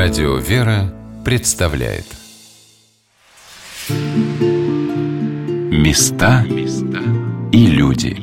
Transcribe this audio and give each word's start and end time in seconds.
Радио 0.00 0.36
«Вера» 0.36 0.94
представляет 1.24 2.04
Места 5.72 6.44
и 7.50 7.66
люди 7.66 8.16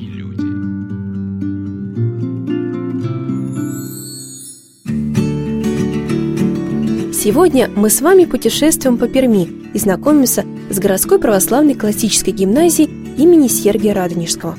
Сегодня 7.14 7.70
мы 7.76 7.90
с 7.90 8.00
вами 8.00 8.24
путешествуем 8.24 8.98
по 8.98 9.10
Перми 9.10 9.44
и 9.74 9.78
знакомимся 9.78 10.46
с 10.70 10.80
городской 10.80 11.20
православной 11.20 11.76
классической 11.76 12.32
гимназией 12.32 12.88
имени 13.18 13.50
Сергия 13.50 13.94
Радонежского. 13.94 14.58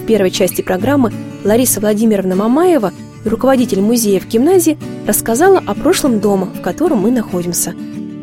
В 0.00 0.06
первой 0.06 0.30
части 0.30 0.62
программы 0.62 1.12
Лариса 1.42 1.80
Владимировна 1.80 2.36
Мамаева– 2.36 2.92
руководитель 3.24 3.80
музея 3.80 4.20
в 4.20 4.26
гимназии, 4.26 4.78
рассказала 5.06 5.62
о 5.66 5.74
прошлом 5.74 6.20
дома, 6.20 6.46
в 6.46 6.60
котором 6.60 7.02
мы 7.02 7.10
находимся. 7.10 7.74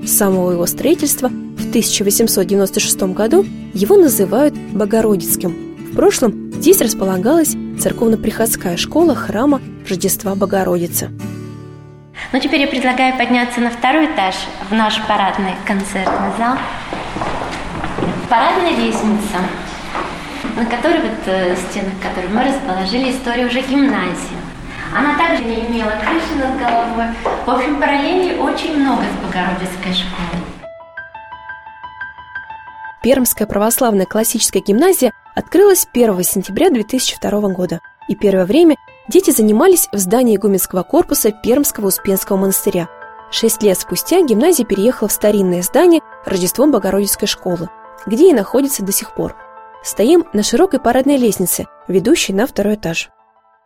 С 0.03 0.17
самого 0.17 0.51
его 0.51 0.65
строительства 0.65 1.27
в 1.27 1.70
1896 1.70 3.01
году 3.13 3.45
его 3.73 3.97
называют 3.97 4.55
Богородицким. 4.55 5.51
В 5.91 5.95
прошлом 5.95 6.51
здесь 6.53 6.81
располагалась 6.81 7.55
церковно-приходская 7.79 8.77
школа 8.77 9.15
храма 9.15 9.61
Рождества 9.87 10.35
Богородицы. 10.35 11.09
Ну, 12.31 12.39
теперь 12.39 12.61
я 12.61 12.67
предлагаю 12.67 13.17
подняться 13.17 13.59
на 13.59 13.71
второй 13.71 14.05
этаж 14.05 14.35
в 14.70 14.73
наш 14.73 15.01
парадный 15.07 15.55
концертный 15.65 16.31
зал. 16.37 16.57
Парадная 18.29 18.75
лестница, 18.77 19.39
на 20.55 20.65
которой 20.65 21.01
вот 21.01 21.17
э, 21.25 21.55
стенах 21.55 21.93
которой 22.01 22.29
мы 22.29 22.43
расположили 22.43 23.11
историю 23.11 23.48
уже 23.48 23.61
гимназии. 23.61 24.48
Она 24.95 25.17
также 25.17 25.43
не 25.43 25.67
имела 25.67 25.91
крыши 26.02 26.35
над 26.35 26.59
головой. 26.59 27.05
В 27.45 27.49
общем, 27.49 27.79
параллелей 27.79 28.40
очень 28.40 28.79
много 28.79 29.04
с 29.04 29.26
Богородицкой 29.26 29.93
школой. 29.93 30.43
Пермская 33.01 33.48
православная 33.48 34.05
классическая 34.05 34.60
гимназия 34.60 35.13
открылась 35.35 35.87
1 35.93 36.23
сентября 36.23 36.70
2002 36.70 37.41
года, 37.54 37.79
и 38.07 38.15
первое 38.15 38.45
время 38.45 38.76
дети 39.07 39.32
занимались 39.32 39.87
в 39.91 39.98
здании 39.98 40.35
игуменского 40.35 40.84
корпуса 40.84 41.32
Пермского 41.32 41.87
Успенского 41.87 42.37
монастыря. 42.37 42.90
Шесть 43.32 43.62
лет 43.62 43.79
спустя 43.79 44.21
гимназия 44.21 44.65
переехала 44.65 45.07
в 45.07 45.13
старинное 45.13 45.62
здание 45.62 46.01
Рождеством 46.26 46.71
Богородицкой 46.71 47.27
школы, 47.27 47.70
где 48.05 48.32
и 48.32 48.34
находится 48.34 48.84
до 48.84 48.91
сих 48.91 49.13
пор. 49.13 49.35
Стоим 49.84 50.26
на 50.34 50.43
широкой 50.43 50.79
парадной 50.79 51.17
лестнице, 51.17 51.67
ведущей 51.87 52.34
на 52.34 52.48
второй 52.48 52.76
этаж. 52.76 53.12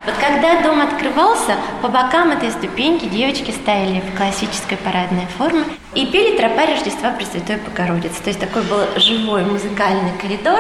Вот 0.06 0.16
когда 0.16 0.62
дом 0.62 0.82
открывался, 0.82 1.56
по 1.82 1.88
бокам 1.88 2.32
этой 2.32 2.52
ступеньки 2.52 3.06
девочки 3.06 3.52
стояли 3.52 4.02
в 4.02 4.18
классической 4.18 4.76
парадной 4.76 5.26
форме 5.38 5.64
и 5.94 6.06
пели 6.06 6.36
тропа 6.36 6.66
Рождества 6.66 7.12
Пресвятой 7.12 7.56
Богородицы. 7.56 8.22
То 8.22 8.30
есть 8.30 8.40
такой 8.42 8.64
был 8.64 8.80
живой 8.98 9.46
музыкальный 9.46 10.12
коридор 10.22 10.60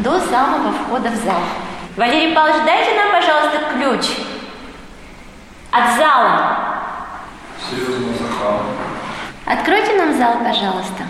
до 0.00 0.20
самого 0.20 0.72
входа 0.72 1.08
в 1.08 1.16
зал. 1.24 1.40
Валерий 1.96 2.34
Павлович, 2.34 2.62
дайте 2.66 2.94
нам, 2.96 3.12
пожалуйста, 3.12 3.60
ключ 3.72 4.06
от 5.70 5.96
зала. 5.96 6.56
Серьезно, 7.70 8.12
Захар. 8.12 8.60
Откройте 9.46 9.96
нам 9.96 10.18
зал, 10.18 10.34
пожалуйста. 10.44 11.04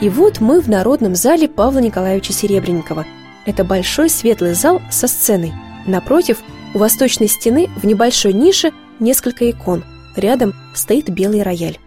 И 0.00 0.08
вот 0.08 0.40
мы 0.40 0.60
в 0.60 0.68
народном 0.68 1.14
зале 1.14 1.48
Павла 1.48 1.78
Николаевича 1.78 2.32
Серебренникова– 2.32 3.06
это 3.48 3.64
большой 3.64 4.10
светлый 4.10 4.52
зал 4.52 4.82
со 4.90 5.08
сценой. 5.08 5.52
Напротив, 5.86 6.38
у 6.74 6.78
восточной 6.78 7.28
стены 7.28 7.68
в 7.76 7.84
небольшой 7.84 8.34
нише 8.34 8.72
несколько 9.00 9.50
икон. 9.50 9.84
Рядом 10.16 10.54
стоит 10.74 11.08
белый 11.08 11.42
рояль. 11.42 11.78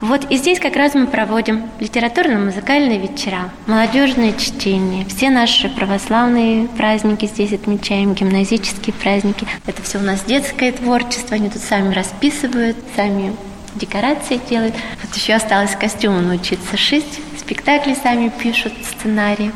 Вот 0.00 0.30
и 0.30 0.36
здесь 0.36 0.60
как 0.60 0.76
раз 0.76 0.92
мы 0.92 1.06
проводим 1.06 1.70
литературно-музыкальные 1.80 2.98
вечера, 2.98 3.50
молодежные 3.66 4.36
чтения, 4.36 5.06
все 5.06 5.30
наши 5.30 5.70
православные 5.70 6.68
праздники 6.68 7.24
здесь 7.24 7.54
отмечаем, 7.54 8.12
гимназические 8.12 8.92
праздники. 8.92 9.46
Это 9.64 9.82
все 9.82 9.96
у 9.96 10.02
нас 10.02 10.22
детское 10.24 10.72
творчество, 10.72 11.36
они 11.36 11.48
тут 11.48 11.62
сами 11.62 11.94
расписывают, 11.94 12.76
сами 12.94 13.34
декорации 13.74 14.38
делают. 14.50 14.74
Вот 15.02 15.16
еще 15.16 15.32
осталось 15.32 15.74
костюмы 15.74 16.20
научиться 16.20 16.76
шить, 16.76 17.20
спектакли 17.38 17.94
сами 17.94 18.30
пишут, 18.42 18.74
сценарии. 18.84 19.50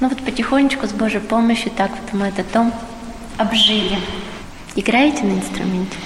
Ну 0.00 0.08
вот 0.08 0.18
потихонечку 0.22 0.86
с 0.86 0.92
Божьей 0.92 1.20
помощью 1.20 1.70
так 1.70 1.90
вот 1.90 2.12
мы 2.12 2.26
этот 2.26 2.50
дом 2.52 2.72
обжили. 3.38 3.98
Играете 4.74 5.24
на 5.24 5.32
инструменте? 5.32 5.96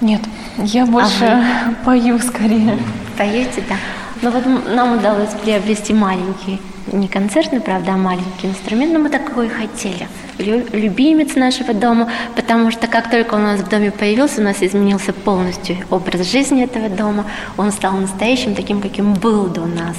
Нет, 0.00 0.20
я 0.58 0.84
больше 0.86 1.24
а 1.24 1.74
пою 1.84 2.18
скорее. 2.18 2.78
Поете, 3.16 3.62
да. 3.68 3.76
Но 4.22 4.30
вот 4.30 4.44
нам 4.66 4.98
удалось 4.98 5.30
приобрести 5.42 5.94
маленький, 5.94 6.60
не 6.92 7.08
концертный, 7.08 7.60
правда, 7.60 7.94
а 7.94 7.96
маленький 7.96 8.48
инструмент, 8.48 8.92
но 8.92 8.98
мы 8.98 9.08
такой 9.08 9.46
и 9.46 9.48
хотели. 9.48 10.06
Любимец 10.38 11.34
нашего 11.34 11.72
дома, 11.72 12.10
потому 12.36 12.70
что 12.70 12.86
как 12.86 13.10
только 13.10 13.34
он 13.34 13.42
у 13.42 13.46
нас 13.46 13.60
в 13.60 13.68
доме 13.68 13.90
появился, 13.90 14.42
у 14.42 14.44
нас 14.44 14.62
изменился 14.62 15.14
полностью 15.14 15.76
образ 15.88 16.30
жизни 16.30 16.62
этого 16.62 16.90
дома. 16.90 17.24
Он 17.56 17.72
стал 17.72 17.92
настоящим, 17.92 18.54
таким, 18.54 18.82
каким 18.82 19.14
был 19.14 19.46
до 19.46 19.64
нас. 19.64 19.96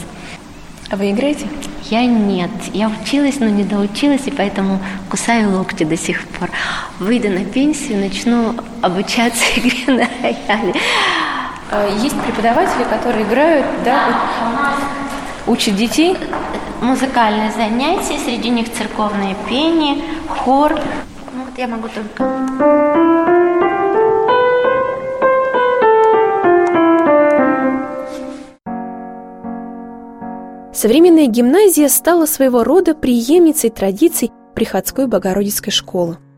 А 0.92 0.98
вы 0.98 1.12
играете? 1.12 1.48
Я 1.86 2.06
нет. 2.06 2.52
Я 2.74 2.90
училась, 2.90 3.40
но 3.40 3.48
не 3.48 3.64
доучилась, 3.64 4.28
и 4.28 4.32
поэтому 4.32 4.78
кусаю 5.10 5.52
локти 5.52 5.86
до 5.86 5.96
сих 5.96 6.28
пор. 6.28 6.50
Выйду 7.00 7.30
на 7.30 7.46
пенсию, 7.46 8.00
начну 8.00 8.56
обучаться 8.82 9.46
игре 9.56 9.86
на 9.88 10.10
рояле. 10.22 10.74
А 11.72 11.88
есть 12.04 12.20
преподаватели, 12.20 12.84
которые 12.84 13.24
играют, 13.26 13.66
да, 13.86 14.10
да 14.10 14.76
вот, 15.46 15.56
учат 15.56 15.78
детей? 15.78 16.18
Музыкальные 16.82 17.52
занятия, 17.52 18.20
среди 18.20 18.50
них 18.50 18.68
церковное 18.74 19.38
пение, 19.48 20.04
хор. 20.28 20.74
Ну 21.34 21.46
вот 21.46 21.58
я 21.58 21.70
могу 21.70 21.88
только... 21.88 23.11
Современная 30.82 31.28
гимназия 31.28 31.90
стала 31.90 32.26
своего 32.26 32.64
рода 32.64 32.96
преемницей 32.96 33.70
традиций 33.70 34.32
приходской 34.56 35.06
Богородицкой 35.06 35.72
школы– 35.72 36.18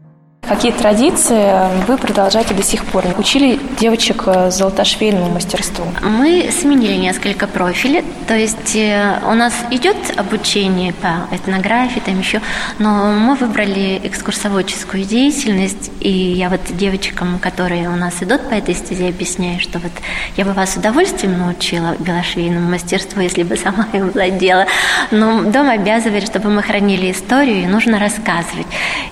Какие 0.48 0.74
традиции 0.74 1.54
вы 1.88 1.98
продолжаете 1.98 2.54
до 2.54 2.64
сих 2.64 2.84
пор? 2.84 3.06
Учили 3.18 3.58
девочек 3.80 4.24
э, 4.26 4.52
золотошвейному 4.52 5.30
мастерству? 5.30 5.86
Мы 6.02 6.50
сменили 6.52 6.96
несколько 6.96 7.48
профилей. 7.48 8.04
То 8.28 8.36
есть 8.36 8.76
э, 8.76 9.20
у 9.26 9.34
нас 9.36 9.54
идет 9.72 9.96
обучение 10.18 10.92
по 10.92 11.34
этнографии, 11.34 12.02
там 12.02 12.20
еще, 12.20 12.42
но 12.78 13.14
мы 13.14 13.36
выбрали 13.36 14.02
экскурсоводческую 14.04 15.06
деятельность. 15.06 15.92
И 16.02 16.10
я 16.12 16.50
вот 16.50 16.60
девочкам, 16.72 17.40
которые 17.40 17.88
у 17.88 17.96
нас 17.96 18.22
идут 18.22 18.50
по 18.50 18.54
этой 18.54 18.76
стезе, 18.76 19.08
объясняю, 19.08 19.62
что 19.62 19.80
вот 19.80 19.94
я 20.36 20.44
бы 20.44 20.52
вас 20.52 20.74
с 20.74 20.76
удовольствием 20.76 21.38
научила 21.38 21.96
белошвейному 22.00 22.70
мастерству, 22.70 23.22
если 23.22 23.44
бы 23.44 23.56
сама 23.56 23.88
им 23.94 24.10
владела. 24.10 24.66
Но 25.10 25.44
дом 25.44 25.70
обязывает, 25.70 26.26
чтобы 26.26 26.50
мы 26.50 26.64
хранили 26.64 27.12
историю, 27.12 27.64
и 27.64 27.66
нужно 27.66 27.98
рассказывать. 27.98 28.68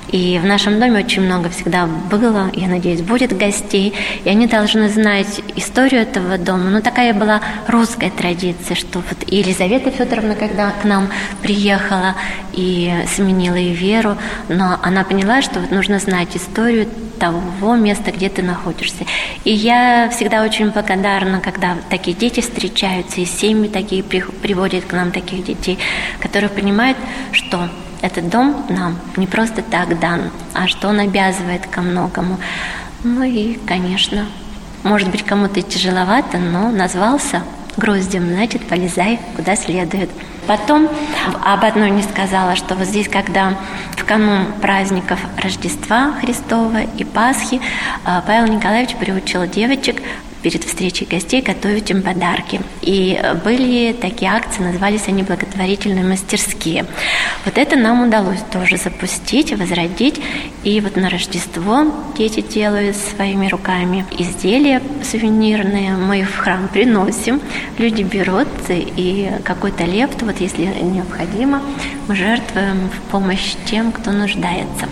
И 0.09 0.37
в 0.43 0.45
нашем 0.45 0.77
доме 0.77 0.99
очень 0.99 1.20
очень 1.21 1.25
много 1.25 1.49
всегда 1.49 1.85
было, 1.85 2.49
я 2.53 2.67
надеюсь, 2.67 3.01
будет 3.01 3.37
гостей, 3.37 3.93
и 4.23 4.29
они 4.29 4.47
должны 4.47 4.89
знать 4.89 5.41
историю 5.55 6.01
этого 6.01 6.37
дома. 6.37 6.69
Но 6.69 6.81
такая 6.81 7.13
была 7.13 7.41
русская 7.67 8.09
традиция, 8.09 8.75
что 8.75 8.99
вот 8.99 9.17
и 9.27 9.37
Елизавета 9.37 9.91
Федоровна, 9.91 10.35
когда 10.35 10.71
к 10.71 10.83
нам 10.83 11.09
приехала 11.41 12.15
и 12.53 12.91
сменила 13.07 13.55
и 13.55 13.73
веру, 13.73 14.17
но 14.49 14.77
она 14.81 15.03
поняла, 15.03 15.41
что 15.41 15.59
вот 15.59 15.71
нужно 15.71 15.99
знать 15.99 16.35
историю 16.35 16.87
того 17.19 17.75
места, 17.75 18.11
где 18.11 18.29
ты 18.29 18.41
находишься. 18.41 19.05
И 19.43 19.51
я 19.51 20.09
всегда 20.09 20.43
очень 20.43 20.71
благодарна, 20.71 21.39
когда 21.39 21.77
такие 21.89 22.17
дети 22.17 22.39
встречаются, 22.39 23.21
и 23.21 23.25
семьи 23.25 23.69
такие 23.69 24.01
приводят 24.03 24.85
к 24.85 24.93
нам 24.93 25.11
таких 25.11 25.43
детей, 25.45 25.77
которые 26.19 26.49
понимают, 26.49 26.97
что 27.31 27.69
этот 28.01 28.29
дом 28.29 28.65
нам 28.69 28.97
не 29.15 29.27
просто 29.27 29.61
так 29.61 29.99
дан, 29.99 30.31
а 30.53 30.67
что 30.67 30.89
он 30.89 30.99
обязывает 30.99 31.65
ко 31.67 31.81
многому. 31.81 32.37
Ну 33.03 33.23
и, 33.23 33.55
конечно, 33.65 34.25
может 34.83 35.09
быть, 35.09 35.23
кому-то 35.23 35.61
тяжеловато, 35.61 36.37
но 36.37 36.71
назвался 36.71 37.43
гроздем, 37.77 38.27
значит, 38.27 38.67
полезай 38.67 39.19
куда 39.35 39.55
следует. 39.55 40.09
Потом 40.47 40.89
об 41.45 41.63
одной 41.63 41.91
не 41.91 42.01
сказала, 42.01 42.55
что 42.55 42.75
вот 42.75 42.87
здесь, 42.87 43.07
когда 43.07 43.55
в 43.95 44.03
канун 44.05 44.47
праздников 44.61 45.19
Рождества 45.37 46.13
Христова 46.19 46.81
и 46.81 47.03
Пасхи, 47.03 47.61
а, 48.03 48.21
Павел 48.25 48.51
Николаевич 48.51 48.95
приучил 48.95 49.45
девочек 49.45 50.01
перед 50.41 50.63
встречей 50.63 51.05
гостей 51.05 51.41
готовить 51.41 51.89
им 51.91 52.01
подарки. 52.01 52.61
И 52.81 53.21
были 53.43 53.93
такие 53.93 54.31
акции, 54.31 54.63
назывались 54.63 55.07
они 55.07 55.23
благотворительные 55.23 56.03
мастерские. 56.03 56.85
Вот 57.45 57.57
это 57.57 57.75
нам 57.75 58.07
удалось 58.07 58.41
тоже 58.51 58.77
запустить, 58.77 59.51
возродить. 59.57 60.21
И 60.63 60.79
вот 60.81 60.95
на 60.95 61.09
Рождество 61.09 61.85
дети 62.17 62.41
делают 62.41 62.95
своими 62.95 63.47
руками 63.47 64.05
изделия 64.17 64.81
сувенирные. 65.03 65.91
Мы 65.95 66.23
в 66.23 66.35
храм 66.37 66.67
приносим, 66.67 67.41
люди 67.77 68.03
берут 68.03 68.47
и 68.69 69.31
какой-то 69.43 69.83
лепту, 69.85 70.25
вот 70.25 70.39
если 70.39 70.65
необходимо, 70.65 71.61
мы 72.07 72.15
жертвуем 72.15 72.89
в 72.89 73.11
помощь 73.11 73.55
тем, 73.65 73.91
кто 73.91 74.11
нуждается. 74.11 74.87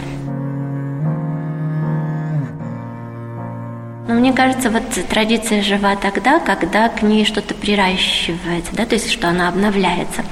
Но 4.09 4.15
мне 4.15 4.33
кажется, 4.33 4.71
вот 4.71 4.81
традиция 5.07 5.61
жива 5.61 5.95
тогда, 5.95 6.39
когда 6.39 6.89
к 6.89 7.03
ней 7.03 7.25
что-то 7.25 7.53
приращивается, 7.53 8.73
да, 8.73 8.87
то 8.87 8.95
есть 8.95 9.11
что 9.11 9.29
она 9.29 9.47
обновляется. 9.47 10.23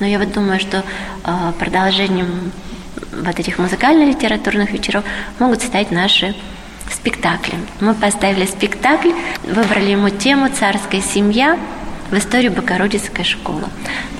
Но 0.00 0.06
я 0.06 0.18
вот 0.18 0.32
думаю, 0.32 0.58
что 0.58 0.82
э, 1.24 1.52
продолжением 1.58 2.52
вот 3.12 3.38
этих 3.38 3.58
музыкально-литературных 3.58 4.70
вечеров 4.70 5.04
могут 5.38 5.60
стать 5.60 5.90
наши 5.90 6.34
спектакли. 6.90 7.52
Мы 7.80 7.92
поставили 7.92 8.46
спектакль, 8.46 9.12
выбрали 9.44 9.90
ему 9.90 10.08
тему 10.08 10.48
«Царская 10.48 11.02
семья», 11.02 11.58
в 12.10 12.14
историю 12.16 12.52
Богородицкой 12.52 13.26
школы. 13.26 13.64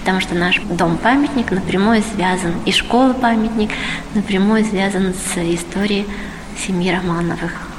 Потому 0.00 0.20
что 0.20 0.34
наш 0.34 0.60
дом-памятник 0.60 1.50
напрямую 1.50 2.02
связан, 2.14 2.52
и 2.66 2.72
школа-памятник 2.72 3.70
напрямую 4.12 4.66
связан 4.66 5.14
с 5.14 5.38
историей 5.38 6.06
семьи 6.58 6.90
Романовых. 6.90 7.77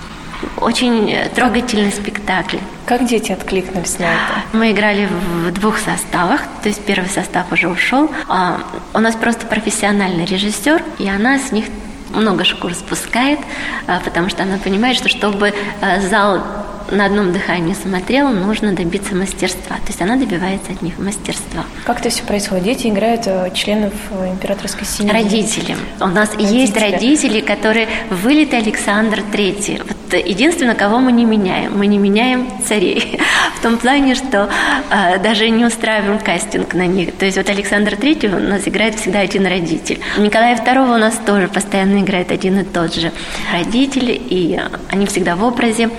Очень 0.57 1.15
трогательный 1.36 1.91
спектакль. 1.91 2.57
Как 2.86 3.06
дети 3.06 3.31
откликнулись 3.31 4.00
на 4.00 4.06
это? 4.06 4.44
Мы 4.53 4.71
играли 4.71 5.07
в 5.07 5.51
двух 5.51 5.77
составах, 5.77 6.41
то 6.63 6.69
есть 6.69 6.83
первый 6.86 7.09
состав 7.09 7.51
уже 7.51 7.68
ушел. 7.68 8.09
А 8.27 8.59
у 8.94 9.00
нас 9.00 9.15
просто 9.15 9.45
профессиональный 9.45 10.25
режиссер, 10.25 10.83
и 10.97 11.07
она 11.07 11.39
с 11.39 11.51
них 11.51 11.65
много 12.13 12.44
шкур 12.44 12.74
спускает, 12.74 13.39
а, 13.88 14.00
потому 14.00 14.30
что 14.30 14.44
она 14.44 14.57
понимает, 14.57 14.97
что 14.97 15.09
чтобы 15.09 15.53
а, 15.81 16.00
зал 16.00 16.42
на 16.92 17.06
одном 17.06 17.31
дыхании 17.31 17.74
смотрел, 17.74 18.30
нужно 18.30 18.74
добиться 18.74 19.15
мастерства. 19.15 19.75
То 19.77 19.88
есть 19.88 20.01
она 20.01 20.15
добивается 20.15 20.71
от 20.71 20.81
них 20.81 20.97
мастерства. 20.97 21.63
Как 21.85 22.00
это 22.00 22.09
все 22.09 22.24
происходит? 22.24 22.63
Дети 22.63 22.88
играют 22.88 23.24
э, 23.25 23.51
членов 23.53 23.94
э, 24.12 24.31
императорской 24.31 24.85
семьи? 24.85 25.12
Родители. 25.12 25.77
У 26.00 26.07
нас 26.07 26.31
родители. 26.31 26.57
есть 26.57 26.77
родители, 26.77 27.42
которые 27.42 27.88
вылеты 28.09 28.57
Александр 28.57 29.21
Третий. 29.31 29.80
Вот 29.88 29.99
единственное, 30.17 30.75
кого 30.75 31.00
мы 31.00 31.11
не 31.11 31.25
меняем. 31.25 31.77
Мы 31.77 31.88
не 31.88 31.97
меняем 31.97 32.47
царей. 32.65 33.19
В 33.59 33.61
том 33.61 33.77
плане, 33.77 34.15
что 34.15 34.50
э, 34.89 35.19
даже 35.19 35.50
не 35.50 35.65
устраиваем 35.65 36.19
кастинг 36.19 36.73
на 36.73 36.88
них. 36.88 37.15
То 37.15 37.25
есть 37.25 37.38
вот 37.38 37.50
Александр 37.50 37.95
Третий 37.95 38.27
у 38.27 38.39
нас 38.39 38.67
играет 38.67 38.95
всегда 38.95 39.19
один 39.19 39.45
родитель. 39.45 40.00
Николая 40.17 40.56
Второго 40.56 40.95
у 40.95 40.97
нас 40.97 41.19
тоже 41.25 41.47
постоянно 41.47 42.01
играет 42.01 42.31
один 42.31 42.59
и 42.59 42.63
тот 42.63 42.94
же 42.94 43.11
родитель, 43.51 44.09
и 44.29 44.59
они 44.89 45.06
всегда 45.06 45.35
в 45.35 45.44
образе. 45.44 45.89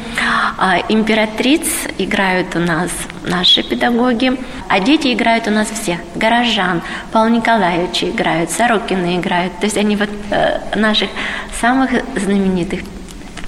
А 0.59 0.79
императриц 0.89 1.69
играют 1.99 2.57
у 2.57 2.61
нас 2.61 2.91
наши 3.25 3.63
педагоги, 3.63 4.37
а 4.69 4.81
дети 4.81 5.13
играют 5.13 5.47
у 5.49 5.51
нас 5.51 5.69
все. 5.71 6.01
Горожан, 6.15 6.83
Павел 7.13 7.35
Николаевич 7.35 8.05
играют, 8.05 8.51
Сорокины 8.51 9.17
играют. 9.17 9.59
То 9.59 9.67
есть 9.67 9.77
они 9.77 9.97
вот 9.97 10.11
э, 10.31 10.61
наших 10.77 11.11
самых 11.61 11.91
знаменитых 12.17 12.81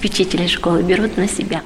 попечителей 0.03 0.49
школы 0.49 0.83
берут 0.83 1.15
на 1.15 1.29
себя. 1.29 1.61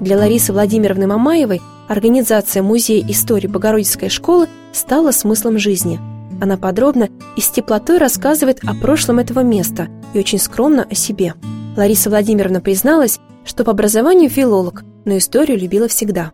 Для 0.00 0.16
Ларисы 0.16 0.52
Владимировны 0.52 1.08
Мамаевой 1.08 1.60
организация 1.88 2.62
Музея 2.62 3.04
истории 3.08 3.48
Богородицкой 3.48 4.10
школы 4.10 4.46
стала 4.72 5.10
смыслом 5.10 5.58
жизни. 5.58 5.98
Она 6.40 6.56
подробно 6.56 7.08
и 7.36 7.40
с 7.40 7.50
теплотой 7.50 7.98
рассказывает 7.98 8.60
о 8.64 8.74
прошлом 8.74 9.18
этого 9.18 9.40
места 9.40 9.88
и 10.14 10.20
очень 10.20 10.38
скромно 10.38 10.86
о 10.88 10.94
себе– 10.94 11.34
Лариса 11.76 12.10
Владимировна 12.10 12.60
призналась, 12.60 13.20
что 13.44 13.64
по 13.64 13.70
образованию 13.70 14.28
филолог, 14.28 14.82
но 15.04 15.16
историю 15.16 15.58
любила 15.58 15.88
всегда. 15.88 16.32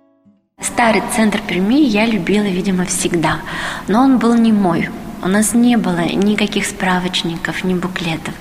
Старый 0.61 1.03
центр 1.15 1.41
Перми 1.47 1.81
я 1.81 2.07
любила, 2.07 2.45
видимо, 2.45 2.85
всегда, 2.87 3.41
но 3.87 4.03
он 4.03 4.19
был 4.19 4.35
не 4.35 4.53
мой. 4.53 4.89
У 5.23 5.29
нас 5.29 5.55
не 5.55 5.77
было 5.77 6.01
никаких 6.01 6.67
справочников, 6.67 7.65
ни 7.65 7.75
буклетов. 7.75 8.35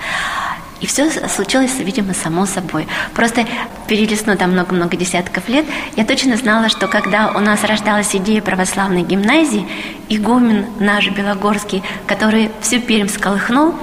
И 0.86 0.88
все 0.88 1.10
случилось, 1.10 1.80
видимо, 1.80 2.14
само 2.14 2.46
собой. 2.46 2.88
Просто 3.16 3.48
перелистнув 3.88 4.38
там 4.38 4.52
много-много 4.52 4.96
десятков 4.96 5.50
лет, 5.50 5.66
я 5.96 6.06
точно 6.06 6.38
знала, 6.38 6.70
что 6.70 6.88
когда 6.88 7.32
у 7.32 7.40
нас 7.40 7.64
рождалась 7.64 8.16
идея 8.16 8.40
православной 8.44 9.02
гимназии, 9.02 9.68
игумен 10.10 10.68
наш 10.80 11.10
Белогорский, 11.10 11.82
который 12.06 12.52
всю 12.62 12.80
Пермь 12.82 13.08
сколыхнул, 13.08 13.74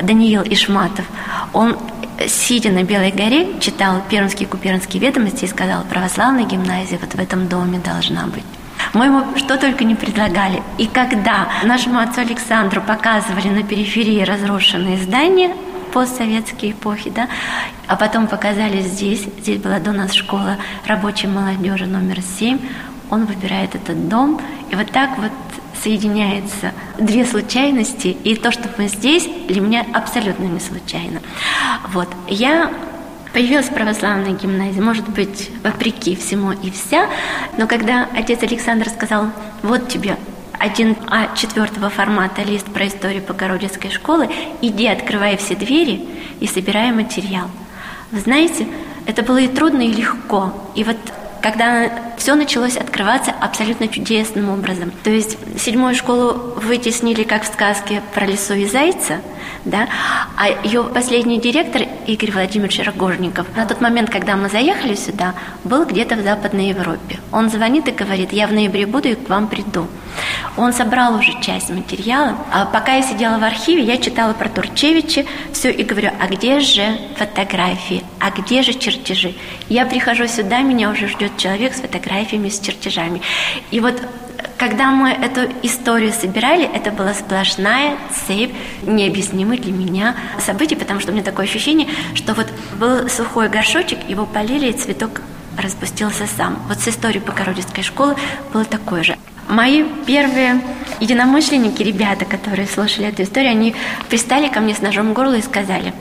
Даниил 0.00 0.44
Ишматов, 0.44 1.04
он 1.52 1.76
сидя 2.26 2.70
на 2.70 2.84
Белой 2.84 3.10
горе, 3.10 3.60
читал 3.60 4.00
Пермские 4.08 4.48
губернские 4.48 5.02
ведомости 5.02 5.44
и 5.44 5.48
сказал, 5.48 5.84
православная 5.84 6.46
гимназия 6.46 6.98
вот 6.98 7.12
в 7.12 7.20
этом 7.20 7.48
доме 7.48 7.80
должна 7.80 8.28
быть. 8.28 8.44
Мы 8.94 9.06
ему 9.06 9.36
что 9.36 9.58
только 9.58 9.84
не 9.84 9.94
предлагали. 9.94 10.62
И 10.78 10.86
когда 10.86 11.48
нашему 11.64 11.98
отцу 11.98 12.22
Александру 12.22 12.80
показывали 12.80 13.48
на 13.48 13.62
периферии 13.62 14.22
разрушенные 14.22 14.96
здания, 14.96 15.54
постсоветские 15.96 16.72
эпохи, 16.72 17.08
да, 17.08 17.26
а 17.86 17.96
потом 17.96 18.26
показали 18.26 18.82
здесь, 18.82 19.22
здесь 19.38 19.58
была 19.62 19.78
до 19.78 19.92
нас 19.92 20.12
школа 20.12 20.58
рабочей 20.84 21.26
молодежи 21.26 21.86
номер 21.86 22.20
7, 22.20 22.58
он 23.08 23.24
выбирает 23.24 23.74
этот 23.74 24.06
дом, 24.06 24.38
и 24.70 24.74
вот 24.74 24.90
так 24.92 25.16
вот 25.16 25.32
соединяется 25.82 26.72
две 26.98 27.24
случайности, 27.24 28.08
и 28.08 28.36
то, 28.36 28.52
что 28.52 28.68
мы 28.76 28.88
здесь, 28.88 29.26
для 29.48 29.62
меня 29.62 29.86
абсолютно 29.94 30.44
не 30.44 30.60
случайно. 30.60 31.22
Вот. 31.88 32.08
Я 32.28 32.70
появилась 33.32 33.70
в 33.70 33.72
православной 33.72 34.34
гимназии, 34.34 34.80
может 34.80 35.08
быть, 35.08 35.50
вопреки 35.64 36.14
всему 36.14 36.52
и 36.52 36.70
вся, 36.70 37.08
но 37.56 37.66
когда 37.66 38.06
отец 38.14 38.42
Александр 38.42 38.90
сказал, 38.90 39.30
вот 39.62 39.88
тебе 39.88 40.18
один 40.58 40.96
А 41.08 41.34
четвертого 41.36 41.90
формата 41.90 42.42
лист 42.42 42.66
про 42.66 42.86
историю 42.86 43.22
Богородицкой 43.26 43.90
школы, 43.90 44.28
иди, 44.60 44.86
открывай 44.86 45.36
все 45.36 45.54
двери 45.54 46.06
и 46.40 46.46
собирай 46.46 46.92
материал. 46.92 47.48
Вы 48.12 48.20
знаете, 48.20 48.66
это 49.06 49.22
было 49.22 49.38
и 49.38 49.48
трудно, 49.48 49.82
и 49.82 49.92
легко. 49.92 50.52
И 50.74 50.84
вот 50.84 50.96
когда 51.42 51.90
все 52.16 52.34
началось 52.34 52.76
открываться 52.76 53.30
абсолютно 53.30 53.86
чудесным 53.86 54.48
образом. 54.48 54.90
То 55.04 55.10
есть 55.10 55.38
седьмую 55.58 55.94
школу 55.94 56.32
вытеснили, 56.56 57.22
как 57.22 57.44
в 57.44 57.52
сказке 57.52 58.02
про 58.14 58.26
лису 58.26 58.54
и 58.54 58.66
зайца, 58.66 59.20
да, 59.66 59.88
а 60.36 60.48
ее 60.64 60.84
последний 60.84 61.40
директор 61.40 61.82
Игорь 62.06 62.30
Владимирович 62.30 62.80
Рогожников 62.80 63.46
на 63.56 63.66
тот 63.66 63.80
момент, 63.80 64.10
когда 64.10 64.36
мы 64.36 64.48
заехали 64.48 64.94
сюда, 64.94 65.34
был 65.64 65.84
где-то 65.84 66.16
в 66.16 66.22
Западной 66.22 66.68
Европе. 66.68 67.18
Он 67.32 67.50
звонит 67.50 67.88
и 67.88 67.90
говорит, 67.90 68.32
я 68.32 68.46
в 68.46 68.52
ноябре 68.52 68.86
буду 68.86 69.08
и 69.08 69.14
к 69.14 69.28
вам 69.28 69.48
приду. 69.48 69.86
Он 70.56 70.72
собрал 70.72 71.16
уже 71.16 71.38
часть 71.42 71.68
материала. 71.70 72.36
А 72.50 72.64
пока 72.64 72.94
я 72.94 73.02
сидела 73.02 73.38
в 73.38 73.44
архиве, 73.44 73.82
я 73.82 73.98
читала 73.98 74.32
про 74.32 74.48
Турчевича, 74.48 75.26
все 75.52 75.70
и 75.70 75.82
говорю, 75.82 76.10
а 76.18 76.28
где 76.28 76.60
же 76.60 76.98
фотографии, 77.16 78.02
а 78.18 78.30
где 78.30 78.62
же 78.62 78.72
чертежи? 78.72 79.34
Я 79.68 79.84
прихожу 79.84 80.26
сюда, 80.26 80.62
меня 80.62 80.90
уже 80.90 81.08
ждет 81.08 81.36
человек 81.36 81.74
с 81.74 81.80
фотографиями, 81.80 82.48
с 82.48 82.60
чертежами. 82.60 83.20
И 83.70 83.80
вот 83.80 84.00
когда 84.58 84.90
мы 84.90 85.10
эту 85.10 85.52
историю 85.62 86.12
собирали, 86.12 86.64
это 86.64 86.90
была 86.90 87.14
сплошная 87.14 87.96
цепь 88.26 88.54
необъяснимых 88.82 89.60
для 89.60 89.72
меня 89.72 90.16
событий, 90.38 90.76
потому 90.76 91.00
что 91.00 91.10
у 91.10 91.14
меня 91.14 91.24
такое 91.24 91.46
ощущение, 91.46 91.88
что 92.14 92.34
вот 92.34 92.46
был 92.78 93.08
сухой 93.08 93.48
горшочек, 93.48 93.98
его 94.08 94.24
полили, 94.26 94.68
и 94.68 94.72
цветок 94.72 95.20
распустился 95.58 96.26
сам. 96.36 96.62
Вот 96.68 96.80
с 96.80 96.88
историей 96.88 97.22
Богородицкой 97.24 97.84
школы 97.84 98.16
было 98.52 98.64
такое 98.64 99.02
же. 99.02 99.16
Мои 99.48 99.84
первые 100.06 100.60
единомышленники, 101.00 101.82
ребята, 101.82 102.24
которые 102.24 102.66
слушали 102.66 103.08
эту 103.08 103.22
историю, 103.22 103.52
они 103.52 103.74
пристали 104.08 104.48
ко 104.48 104.60
мне 104.60 104.74
с 104.74 104.80
ножом 104.80 105.10
в 105.10 105.12
горло 105.12 105.34
и 105.34 105.42
сказали, 105.42 105.92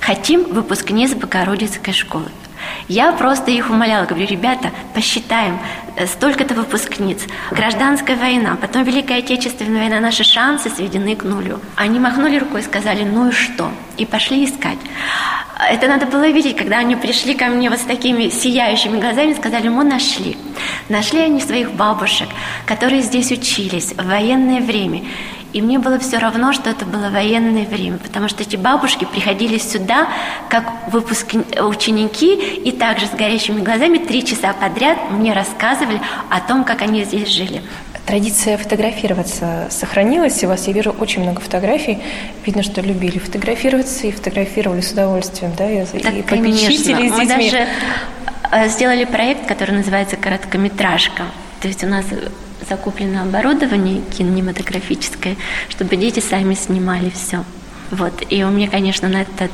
хотим 0.00 0.44
выпускниц 0.44 1.14
Богородицкой 1.14 1.94
школы. 1.94 2.28
Я 2.88 3.12
просто 3.12 3.50
их 3.50 3.70
умоляла, 3.70 4.06
говорю, 4.06 4.26
ребята, 4.26 4.70
посчитаем, 4.94 5.58
э, 5.96 6.06
столько-то 6.06 6.54
выпускниц, 6.54 7.20
гражданская 7.50 8.16
война, 8.16 8.56
потом 8.60 8.84
Великая 8.84 9.18
Отечественная 9.18 9.80
война, 9.80 10.00
наши 10.00 10.24
шансы 10.24 10.70
сведены 10.70 11.16
к 11.16 11.22
нулю. 11.22 11.60
Они 11.76 11.98
махнули 11.98 12.38
рукой 12.38 12.62
сказали, 12.62 13.04
ну 13.04 13.28
и 13.28 13.32
что? 13.32 13.70
И 13.96 14.06
пошли 14.06 14.44
искать. 14.44 14.78
Это 15.70 15.86
надо 15.86 16.06
было 16.06 16.28
видеть, 16.28 16.56
когда 16.56 16.78
они 16.78 16.96
пришли 16.96 17.34
ко 17.34 17.46
мне 17.46 17.70
вот 17.70 17.78
с 17.78 17.84
такими 17.84 18.28
сияющими 18.28 19.00
глазами 19.00 19.30
и 19.30 19.34
сказали, 19.34 19.68
мы 19.68 19.84
нашли. 19.84 20.36
Нашли 20.88 21.20
они 21.20 21.40
своих 21.40 21.72
бабушек, 21.72 22.28
которые 22.66 23.02
здесь 23.02 23.30
учились 23.30 23.92
в 23.92 24.06
военное 24.06 24.60
время. 24.60 25.02
И 25.52 25.60
мне 25.60 25.78
было 25.78 25.98
все 25.98 26.18
равно, 26.18 26.52
что 26.52 26.70
это 26.70 26.86
было 26.86 27.10
военное 27.10 27.66
время, 27.66 27.98
потому 27.98 28.28
что 28.28 28.42
эти 28.42 28.56
бабушки 28.56 29.04
приходили 29.04 29.58
сюда 29.58 30.08
как 30.48 30.64
выпуски... 30.90 31.40
ученики 31.60 32.34
и 32.34 32.72
также 32.72 33.06
с 33.06 33.10
горящими 33.10 33.60
глазами 33.60 33.98
три 33.98 34.24
часа 34.24 34.54
подряд 34.54 34.98
мне 35.10 35.32
рассказывали 35.32 36.00
о 36.30 36.40
том, 36.40 36.64
как 36.64 36.80
они 36.82 37.04
здесь 37.04 37.28
жили. 37.28 37.62
Традиция 38.06 38.56
фотографироваться 38.56 39.68
сохранилась, 39.70 40.42
и 40.42 40.46
у 40.46 40.48
вас, 40.48 40.66
я 40.66 40.72
вижу, 40.72 40.90
очень 40.90 41.22
много 41.22 41.40
фотографий. 41.40 41.98
Видно, 42.44 42.62
что 42.62 42.80
любили 42.80 43.18
фотографироваться 43.18 44.06
и 44.06 44.10
фотографировали 44.10 44.80
с 44.80 44.90
удовольствием, 44.90 45.52
да, 45.56 45.70
и, 45.70 45.84
так, 45.84 46.14
и 46.14 46.22
попечители 46.22 47.08
с 47.08 47.12
детьми. 47.12 47.12
Мы 47.16 47.26
даже 47.26 47.66
э, 48.50 48.68
сделали 48.68 49.04
проект, 49.04 49.46
который 49.46 49.76
называется 49.76 50.16
«Короткометражка». 50.16 51.24
То 51.60 51.68
есть 51.68 51.84
у 51.84 51.86
нас 51.86 52.04
закуплено 52.76 53.22
оборудование 53.22 54.02
кинематографическое, 54.16 55.36
чтобы 55.68 55.96
дети 55.96 56.20
сами 56.20 56.54
снимали 56.54 57.10
все. 57.10 57.44
Вот. 57.90 58.22
И 58.30 58.42
у 58.42 58.50
меня, 58.50 58.68
конечно, 58.70 59.08
на, 59.08 59.22
этот, 59.22 59.50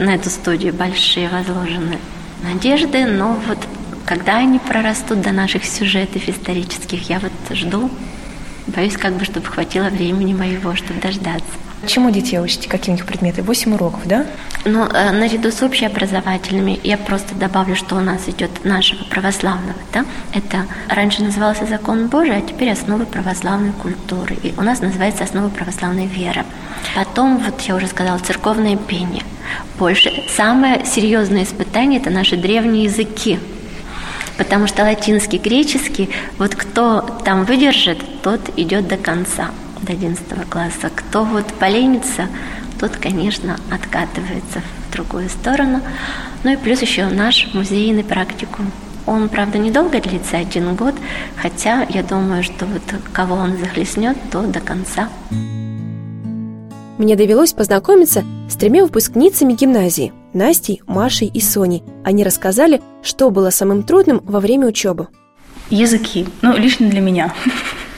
на 0.00 0.14
эту 0.14 0.30
студию 0.30 0.72
большие 0.72 1.28
возложены 1.28 1.98
надежды, 2.42 3.04
но 3.06 3.38
вот 3.48 3.58
когда 4.06 4.38
они 4.38 4.58
прорастут 4.58 5.20
до 5.20 5.32
наших 5.32 5.64
сюжетов 5.64 6.28
исторических, 6.28 7.10
я 7.10 7.18
вот 7.18 7.32
жду, 7.56 7.90
боюсь, 8.68 8.96
как 8.96 9.14
бы, 9.14 9.24
чтобы 9.24 9.46
хватило 9.46 9.88
времени 9.88 10.32
моего, 10.32 10.74
чтобы 10.76 11.00
дождаться. 11.00 11.69
Чему 11.86 12.10
детей 12.10 12.38
учите? 12.38 12.68
Какие 12.68 12.94
у 12.94 12.96
них 12.96 13.06
предметы? 13.06 13.42
Восемь 13.42 13.72
уроков, 13.74 14.00
да? 14.04 14.26
Ну, 14.66 14.84
э, 14.84 15.12
наряду 15.12 15.50
с 15.50 15.62
общеобразовательными 15.62 16.78
я 16.84 16.98
просто 16.98 17.34
добавлю, 17.34 17.74
что 17.74 17.96
у 17.96 18.00
нас 18.00 18.28
идет 18.28 18.64
нашего 18.64 19.02
православного, 19.04 19.78
да? 19.92 20.04
Это 20.34 20.66
раньше 20.88 21.22
назывался 21.22 21.64
закон 21.64 22.08
Божий, 22.08 22.36
а 22.36 22.42
теперь 22.42 22.70
основы 22.70 23.06
православной 23.06 23.72
культуры. 23.72 24.36
И 24.42 24.52
у 24.58 24.62
нас 24.62 24.80
называется 24.80 25.24
основы 25.24 25.48
православной 25.48 26.06
веры. 26.06 26.44
Потом, 26.94 27.38
вот 27.38 27.60
я 27.62 27.74
уже 27.74 27.86
сказала, 27.86 28.18
церковное 28.18 28.76
пение. 28.76 29.24
Больше. 29.78 30.10
Самое 30.36 30.84
серьезное 30.84 31.44
испытание– 31.44 31.98
это 32.02 32.10
наши 32.10 32.36
древние 32.36 32.84
языки. 32.84 33.38
Потому 34.36 34.66
что 34.66 34.82
латинский, 34.82 35.38
греческий, 35.38 36.10
вот 36.36 36.54
кто 36.54 37.00
там 37.24 37.44
выдержит, 37.44 38.22
тот 38.22 38.40
идет 38.58 38.86
до 38.86 38.98
конца 38.98 39.50
до 39.82 39.92
11 39.92 40.48
класса. 40.48 40.90
Кто 40.94 41.24
вот 41.24 41.46
поленится, 41.54 42.28
тот, 42.78 42.96
конечно, 42.96 43.56
откатывается 43.70 44.62
в 44.88 44.92
другую 44.92 45.28
сторону. 45.28 45.80
Ну 46.44 46.52
и 46.52 46.56
плюс 46.56 46.80
еще 46.82 47.06
наш 47.06 47.52
музейный 47.54 48.04
практикум. 48.04 48.70
Он, 49.06 49.28
правда, 49.28 49.58
недолго 49.58 50.00
длится, 50.00 50.38
один 50.38 50.74
год, 50.76 50.94
хотя 51.36 51.86
я 51.88 52.02
думаю, 52.02 52.42
что 52.42 52.66
вот 52.66 52.82
кого 53.12 53.34
он 53.34 53.56
захлестнет, 53.58 54.16
то 54.30 54.42
до 54.42 54.60
конца. 54.60 55.08
Мне 56.98 57.16
довелось 57.16 57.54
познакомиться 57.54 58.24
с 58.48 58.56
тремя 58.56 58.84
выпускницами 58.84 59.54
гимназии– 59.54 60.12
Настей, 60.32 60.82
Машей 60.86 61.28
и 61.28 61.40
Соней. 61.40 61.82
Они 62.04 62.22
рассказали, 62.22 62.82
что 63.02 63.30
было 63.30 63.50
самым 63.50 63.82
трудным 63.82 64.20
во 64.24 64.38
время 64.38 64.68
учебы. 64.68 65.08
Языки. 65.70 66.26
Ну, 66.42 66.56
лично 66.56 66.88
для 66.88 67.00
меня. 67.00 67.34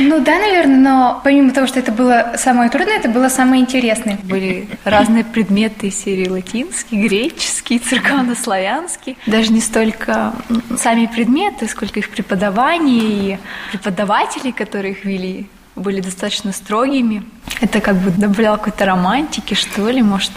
Ну 0.00 0.20
да, 0.20 0.38
наверное, 0.38 0.78
но 0.78 1.20
помимо 1.22 1.52
того, 1.52 1.66
что 1.66 1.78
это 1.78 1.92
было 1.92 2.34
самое 2.36 2.70
трудное, 2.70 2.96
это 2.96 3.08
было 3.08 3.28
самое 3.28 3.62
интересное. 3.62 4.18
Были 4.22 4.68
разные 4.84 5.24
предметы 5.24 5.90
серии 5.90 6.28
латинский, 6.28 7.02
греческий, 7.02 7.78
церковнославянский. 7.78 9.16
Даже 9.26 9.52
не 9.52 9.60
столько 9.60 10.32
сами 10.76 11.06
предметы, 11.06 11.68
сколько 11.68 11.98
их 11.98 12.08
преподавание 12.10 13.34
и 13.34 13.38
преподаватели, 13.70 14.50
которые 14.50 14.92
их 14.92 15.04
вели 15.04 15.46
были 15.74 16.00
достаточно 16.00 16.52
строгими. 16.52 17.22
Это 17.60 17.80
как 17.80 17.96
бы 17.96 18.10
добавляло 18.10 18.56
какой-то 18.56 18.84
романтики, 18.84 19.54
что 19.54 19.88
ли, 19.88 20.02
может, 20.02 20.30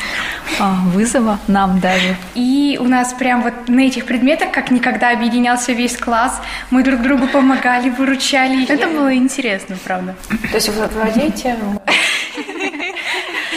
а, 0.60 0.76
вызова 0.94 1.40
нам 1.48 1.80
даже. 1.80 2.16
И 2.36 2.78
у 2.80 2.86
нас 2.86 3.14
прям 3.14 3.42
вот 3.42 3.68
на 3.68 3.82
этих 3.82 4.06
предметах 4.06 4.52
как 4.52 4.72
никогда 4.72 5.12
объединялся 5.12 5.74
весь 5.74 5.98
класс. 5.98 6.42
Мы 6.72 6.84
друг 6.84 7.02
другу 7.02 7.28
помогали, 7.28 7.90
выручали. 7.90 8.66
Это 8.70 8.88
было 8.88 9.16
интересно, 9.16 9.78
правда. 9.84 10.16
То 10.30 10.56
есть 10.56 10.70
вы 10.70 10.88
владеете 10.88 11.56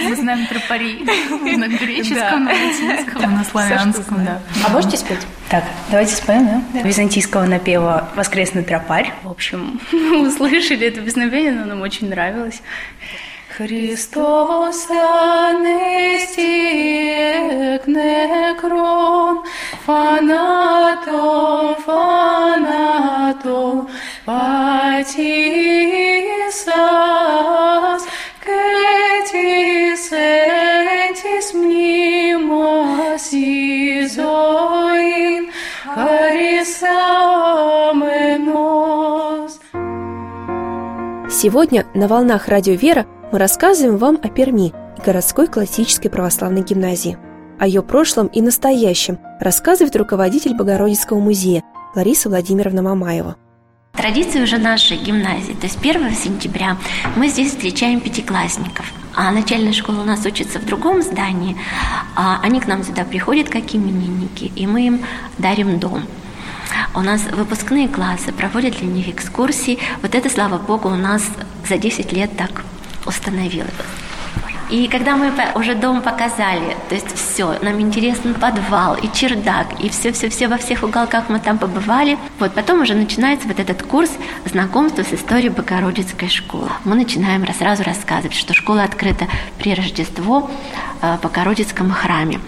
мы 0.08 0.16
знаем 0.16 0.46
тропари 0.46 1.04
на 1.56 1.68
греческом, 1.68 2.44
на 2.44 2.52
латинском, 2.52 3.34
на 3.34 3.44
славянском. 3.44 4.24
Да. 4.24 4.40
А 4.64 4.70
можете 4.70 4.96
спеть? 4.96 5.20
Так, 5.48 5.64
давайте 5.90 6.14
споем, 6.14 6.46
да? 6.46 6.62
да. 6.74 6.82
Византийского 6.82 7.44
напева 7.46 8.08
«Воскресный 8.16 8.64
тропарь». 8.64 9.12
В 9.22 9.30
общем, 9.30 9.80
услышали 9.92 10.86
это 10.86 11.00
песнопение, 11.00 11.52
но 11.52 11.64
нам 11.64 11.82
очень 11.82 12.08
нравилось. 12.08 12.62
Христос 13.56 14.88
анестиек 14.88 16.28
некрон, 17.88 19.42
фанатом, 19.84 21.74
фанатом, 21.82 23.08
патисас, 24.24 25.08
изоин, 34.08 35.50
Сегодня 41.30 41.86
на 41.94 42.08
«Волнах 42.08 42.48
Радио 42.48 42.74
Вера» 42.74 43.06
мы 43.30 43.38
рассказываем 43.38 43.98
вам 43.98 44.18
о 44.22 44.28
Перми 44.28 44.68
и 44.68 45.00
городской 45.04 45.46
классической 45.46 46.08
православной 46.10 46.62
гимназии. 46.62 47.18
О 47.58 47.66
ее 47.66 47.82
прошлом 47.82 48.28
и 48.28 48.40
настоящем 48.40 49.18
рассказывает 49.40 49.94
руководитель 49.94 50.54
Богородицкого 50.54 51.18
музея 51.18 51.62
Лариса 51.94 52.28
Владимировна 52.28 52.82
Мамаева. 52.82 53.36
Традиция 53.92 54.42
уже 54.42 54.58
нашей 54.58 54.96
гимназии, 54.96 55.52
то 55.52 55.66
есть 55.66 55.78
1 55.80 56.10
сентября 56.14 56.76
мы 57.16 57.28
здесь 57.28 57.50
встречаем 57.50 58.00
пятиклассников– 58.00 58.90
а 59.18 59.32
начальная 59.32 59.72
школа 59.72 60.02
у 60.02 60.04
нас 60.04 60.24
учится 60.24 60.60
в 60.60 60.64
другом 60.64 61.02
здании, 61.02 61.56
а 62.14 62.38
они 62.40 62.60
к 62.60 62.68
нам 62.68 62.84
сюда 62.84 63.04
приходят 63.04 63.48
как 63.48 63.74
именинники, 63.74 64.52
и 64.54 64.64
мы 64.64 64.86
им 64.86 65.04
дарим 65.38 65.80
дом. 65.80 66.04
У 66.94 67.00
нас 67.00 67.22
выпускные 67.32 67.88
классы 67.88 68.32
проводят 68.32 68.78
для 68.78 68.86
них 68.86 69.08
экскурсии. 69.08 69.80
Вот 70.02 70.14
это, 70.14 70.30
слава 70.30 70.58
богу, 70.58 70.88
у 70.88 70.94
нас 70.94 71.24
за 71.68 71.78
10 71.78 72.12
лет 72.12 72.36
так 72.36 72.62
установилось. 73.06 73.74
И 74.70 74.86
когда 74.88 75.16
мы 75.16 75.32
уже 75.54 75.74
дом 75.74 76.02
показали, 76.02 76.76
то 76.88 76.94
есть 76.94 77.14
все, 77.14 77.58
нам 77.62 77.80
интересен 77.80 78.34
подвал 78.34 78.96
и 78.96 79.10
чердак, 79.10 79.66
и 79.80 79.88
все-все-все 79.88 80.48
во 80.48 80.58
всех 80.58 80.82
уголках 80.82 81.28
мы 81.28 81.40
там 81.40 81.56
побывали, 81.58 82.18
вот 82.38 82.52
потом 82.52 82.82
уже 82.82 82.94
начинается 82.94 83.48
вот 83.48 83.58
этот 83.58 83.82
курс 83.82 84.10
знакомства 84.44 85.02
с 85.02 85.12
историей 85.12 85.48
Богородицкой 85.48 86.28
школы. 86.28 86.68
Мы 86.84 86.96
начинаем 86.96 87.46
сразу 87.54 87.82
рассказывать, 87.82 88.34
что 88.34 88.52
школа 88.52 88.82
открыта 88.82 89.26
при 89.58 89.74
Рождество 89.74 90.50
э, 91.00 91.16
в 91.16 91.22
Богородицком 91.22 91.90
храме. 91.90 92.40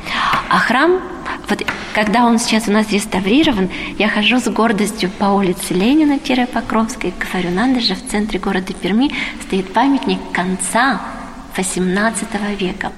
А 0.51 0.59
храм 0.59 1.01
вот 1.49 1.65
когда 1.95 2.25
он 2.25 2.39
сейчас 2.39 2.69
у 2.69 2.73
нас 2.73 2.91
реставрирован, 2.93 3.71
я 3.99 4.09
хожу 4.09 4.39
с 4.39 4.49
гордостью 4.49 5.11
по 5.11 5.27
улице 5.27 5.75
Ленина-Покровской, 5.75 7.13
говорю, 7.19 7.51
надо 7.51 7.81
же, 7.81 7.95
в 7.95 8.07
центре 8.09 8.39
города 8.39 8.73
Перми 8.73 9.13
стоит 9.47 9.73
памятник 9.73 10.19
конца 10.33 11.01
XVIII 11.61 12.57
века. 12.57 12.93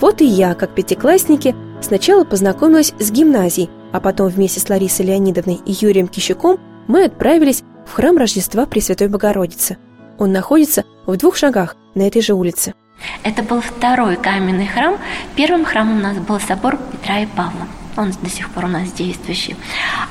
Вот 0.00 0.20
и 0.20 0.24
я, 0.24 0.54
как 0.54 0.74
пятиклассники, 0.74 1.54
сначала 1.80 2.24
познакомилась 2.24 2.92
с 2.98 3.10
гимназией, 3.10 3.70
а 3.92 4.00
потом 4.00 4.28
вместе 4.28 4.60
с 4.60 4.68
Ларисой 4.68 5.06
Леонидовной 5.06 5.60
и 5.64 5.72
Юрием 5.72 6.08
Кищуком 6.08 6.58
мы 6.86 7.04
отправились 7.04 7.62
в 7.86 7.92
храм 7.92 8.16
Рождества 8.16 8.66
Пресвятой 8.66 9.08
Богородицы. 9.08 9.78
Он 10.18 10.32
находится 10.32 10.84
в 11.06 11.16
двух 11.16 11.36
шагах 11.36 11.76
на 11.94 12.02
этой 12.02 12.22
же 12.22 12.34
улице. 12.34 12.74
Это 13.22 13.42
был 13.42 13.60
второй 13.60 14.16
каменный 14.16 14.66
храм. 14.66 14.96
Первым 15.34 15.64
храмом 15.64 15.98
у 15.98 16.02
нас 16.02 16.16
был 16.18 16.40
собор 16.40 16.78
Петра 16.92 17.20
и 17.20 17.26
Павла 17.26 17.66
он 17.96 18.12
до 18.22 18.30
сих 18.30 18.50
пор 18.50 18.66
у 18.66 18.68
нас 18.68 18.92
действующий. 18.92 19.56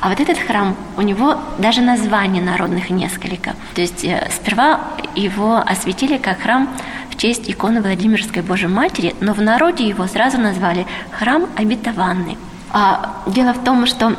А 0.02 0.10
вот 0.10 0.20
этот 0.20 0.38
храм, 0.38 0.76
у 0.98 1.02
него 1.02 1.40
даже 1.58 1.82
названий 1.82 2.42
народных 2.42 2.90
несколько. 2.90 3.56
То 3.74 3.82
есть 3.82 4.04
э, 4.04 4.30
сперва 4.32 4.82
его 5.16 5.58
осветили 5.58 6.18
как 6.18 6.42
храм 6.42 6.70
в 7.10 7.18
честь 7.18 7.50
иконы 7.50 7.82
Владимирской 7.82 8.42
Божьей 8.42 8.68
Матери, 8.68 9.16
но 9.22 9.34
в 9.34 9.42
народе 9.42 9.88
его 9.88 10.08
сразу 10.08 10.38
назвали 10.38 10.86
храм 11.12 11.48
обетованный. 11.56 12.38
А 12.72 13.24
дело 13.28 13.54
в 13.54 13.64
том, 13.64 13.86
что 13.86 14.16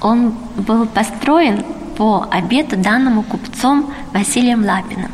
он 0.00 0.34
был 0.56 0.86
построен 0.86 1.64
по 1.96 2.26
обету 2.30 2.76
данному 2.76 3.22
купцом 3.22 3.92
Василием 4.12 4.64
Лапиным. 4.64 5.12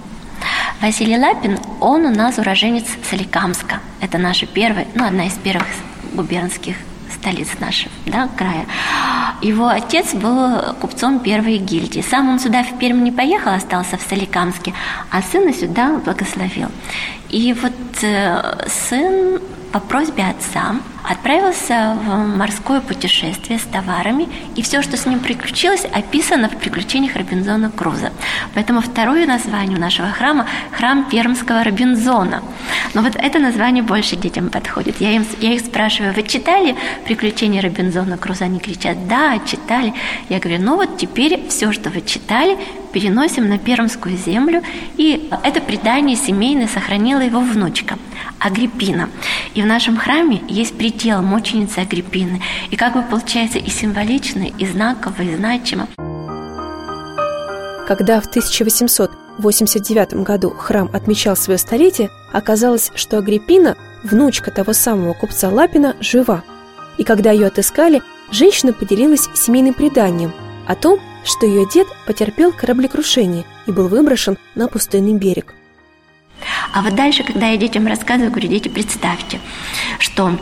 Василий 0.81 1.19
Лапин, 1.19 1.59
он 1.79 2.07
у 2.07 2.11
нас 2.11 2.39
уроженец 2.39 2.87
Соликамска. 3.09 3.81
Это 4.01 4.17
наша 4.17 4.47
первая, 4.47 4.87
ну, 4.95 5.05
одна 5.05 5.27
из 5.27 5.35
первых 5.35 5.67
губернских 6.15 6.77
столиц 7.11 7.49
нашего 7.59 7.91
да, 8.07 8.29
края. 8.37 8.67
его 9.41 9.69
отец 9.69 10.15
был 10.15 10.75
купцом 10.81 11.21
первой 11.21 11.59
гильдии. 11.59 12.01
Сам 12.01 12.29
он 12.29 12.39
сюда 12.39 12.63
в 12.63 12.79
Пермь 12.79 13.03
не 13.03 13.13
поехал, 13.13 13.53
остался 13.53 13.97
в 13.97 14.03
Соликамске, 14.03 14.75
а 15.11 15.23
сына 15.23 15.53
сюда 15.53 16.01
благословил. 16.05 16.69
И 17.31 17.53
вот 17.53 17.73
э, 18.03 18.67
сын 18.67 19.41
по 19.73 19.79
просьбе 19.79 20.25
отца 20.25 20.75
отправился 21.09 21.97
в 22.05 22.37
морское 22.37 22.81
путешествие 22.81 23.59
с 23.59 23.63
товарами, 23.63 24.29
и 24.57 24.63
все, 24.63 24.83
что 24.83 24.97
с 24.97 25.07
ним 25.07 25.21
приключилось, 25.21 25.85
описано 25.85 26.49
в 26.49 26.57
приключениях 26.57 27.17
Робинзона 27.17 27.71
Круза. 27.71 28.13
Поэтому 28.55 28.81
второе 28.81 29.27
название 29.27 29.79
у 29.79 29.81
нашего 29.81 30.11
храма– 30.11 30.47
храм 30.73 31.09
Пермского 31.09 31.65
Робинзона. 31.65 32.43
Но 32.95 33.03
вот 33.03 33.17
это 33.17 33.39
название 33.39 33.83
больше 33.83 34.17
детям 34.17 34.51
подходит. 34.51 35.01
Я, 35.01 35.13
им, 35.13 35.25
я 35.41 35.55
их 35.55 35.61
спрашиваю, 35.61 36.15
вы 36.15 36.23
читали 36.25 36.77
приключения 37.07 37.63
Робинзона 37.63 38.19
Круза? 38.19 38.45
Они 38.45 38.59
кричат, 38.59 39.09
да, 39.09 39.39
читали. 39.39 39.95
Я 40.29 40.39
говорю, 40.39 40.61
ну 40.61 40.77
вот 40.77 40.99
теперь 40.99 41.49
все, 41.49 41.73
что 41.73 41.91
вы 41.91 42.03
читали, 42.03 42.59
переносим 42.93 43.49
на 43.49 43.59
Пермскую 43.59 44.17
землю, 44.17 44.63
и 44.97 45.31
это 45.43 45.61
предание 45.61 46.17
семейное 46.17 46.69
сохранила 46.69 47.21
его 47.21 47.41
внучка 47.41 47.99
Агриппина. 48.39 49.09
И 49.55 49.63
в 49.63 49.67
нашем 49.67 49.97
храме 49.97 50.43
есть 50.49 50.77
предел 50.77 51.23
мученицы 51.23 51.79
Агриппины. 51.79 52.43
И 52.71 52.77
как 52.77 52.95
бы 52.95 53.03
получается 53.03 53.59
и 53.59 53.71
символично, 53.71 54.45
и 54.59 54.67
знаково, 54.67 55.23
и 55.23 55.37
значимо. 55.37 55.89
Когда 57.87 58.21
в 58.21 58.27
1889 58.27 60.15
году 60.23 60.51
храм 60.51 60.89
отмечал 60.93 61.37
свое 61.37 61.59
столетие, 61.59 62.11
оказалось, 62.33 62.93
что 62.95 63.19
Агриппина, 63.19 63.77
внучка 64.05 64.51
того 64.51 64.73
самого 64.73 65.13
купца 65.13 65.49
Лапина, 65.49 65.97
жива. 66.01 66.45
И 66.99 67.05
когда 67.05 67.33
ее 67.33 67.49
отыскали, 67.49 68.03
женщина 68.31 68.73
поделилась 68.73 69.29
семейным 69.35 69.75
преданием 69.75 70.33
о 70.67 70.77
том, 70.77 71.01
что 71.25 71.47
ее 71.47 71.67
дед 71.67 71.87
потерпел 72.07 72.53
кораблекрушение 72.53 73.45
и 73.67 73.73
был 73.73 73.89
выброшен 73.89 74.39
на 74.55 74.69
пустынный 74.69 75.15
берег. 75.15 75.55
А 76.73 76.83
вот 76.83 76.95
дальше, 76.95 77.23
когда 77.23 77.49
я 77.49 77.57
детям 77.57 77.87
рассказываю, 77.87 78.31
говорю, 78.31 78.49
дети, 78.49 78.69
представьте, 78.69 79.41
что 79.99 80.39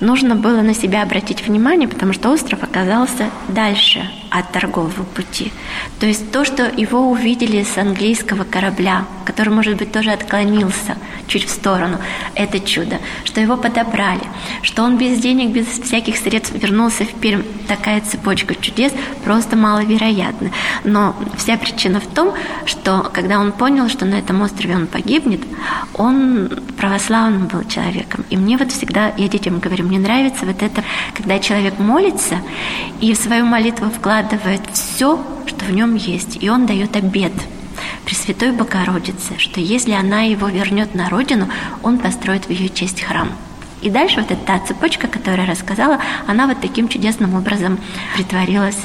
нужно 0.00 0.34
было 0.34 0.60
на 0.60 0.74
себя 0.74 1.02
обратить 1.02 1.46
внимание, 1.46 1.88
потому 1.88 2.12
что 2.12 2.30
остров 2.30 2.62
оказался 2.62 3.30
дальше 3.48 4.08
от 4.30 4.52
торгового 4.52 5.04
пути. 5.14 5.52
То 6.00 6.06
есть 6.06 6.30
то, 6.30 6.44
что 6.44 6.64
его 6.64 7.10
увидели 7.10 7.62
с 7.62 7.78
английского 7.78 8.44
корабля, 8.44 9.04
который, 9.24 9.50
может 9.50 9.76
быть, 9.76 9.92
тоже 9.92 10.10
отклонился 10.10 10.96
чуть 11.26 11.44
в 11.44 11.50
сторону, 11.50 11.98
это 12.34 12.60
чудо. 12.60 12.98
Что 13.24 13.40
его 13.40 13.56
подобрали, 13.56 14.22
что 14.62 14.82
он 14.82 14.96
без 14.96 15.18
денег, 15.18 15.50
без 15.50 15.66
всяких 15.66 16.16
средств 16.16 16.54
вернулся 16.54 17.04
в 17.04 17.12
Пермь. 17.20 17.42
Такая 17.66 18.00
цепочка 18.00 18.54
чудес 18.54 18.92
просто 19.24 19.56
маловероятна. 19.56 20.50
Но 20.84 21.14
вся 21.36 21.56
причина 21.56 22.00
в 22.00 22.06
том, 22.06 22.32
что 22.64 23.10
когда 23.12 23.38
он 23.38 23.52
понял, 23.52 23.88
что 23.88 24.04
на 24.04 24.14
этом 24.14 24.40
острове 24.42 24.76
он 24.76 24.86
погибнет, 24.86 25.40
он 25.94 26.50
православным 26.76 27.46
был 27.46 27.64
человеком. 27.64 28.24
И 28.30 28.36
мне 28.36 28.56
вот 28.56 28.72
всегда, 28.72 29.12
я 29.16 29.28
детям 29.28 29.58
говорю, 29.58 29.84
мне 29.84 29.98
нравится 29.98 30.46
вот 30.46 30.62
это, 30.62 30.82
когда 31.14 31.38
человек 31.38 31.78
молится 31.78 32.36
и 33.00 33.12
в 33.12 33.16
свою 33.16 33.44
молитву 33.44 33.90
вкладывает 33.90 34.17
все, 34.72 35.24
что 35.46 35.64
в 35.64 35.70
нем 35.70 35.94
есть, 35.94 36.42
и 36.42 36.48
он 36.48 36.66
дает 36.66 36.96
обед 36.96 37.32
Пресвятой 38.04 38.52
Богородице, 38.52 39.38
что 39.38 39.60
если 39.60 39.92
она 39.92 40.22
его 40.22 40.48
вернет 40.48 40.94
на 40.94 41.08
родину, 41.08 41.48
он 41.82 41.98
построит 41.98 42.46
в 42.46 42.50
ее 42.50 42.68
честь 42.68 43.02
храм. 43.02 43.30
И 43.82 43.90
дальше 43.90 44.20
вот 44.20 44.30
эта 44.30 44.44
та 44.44 44.58
цепочка, 44.60 45.06
которую 45.06 45.42
я 45.42 45.50
рассказала, 45.50 46.00
она 46.26 46.46
вот 46.46 46.60
таким 46.60 46.88
чудесным 46.88 47.34
образом 47.34 47.78
притворилась 48.14 48.78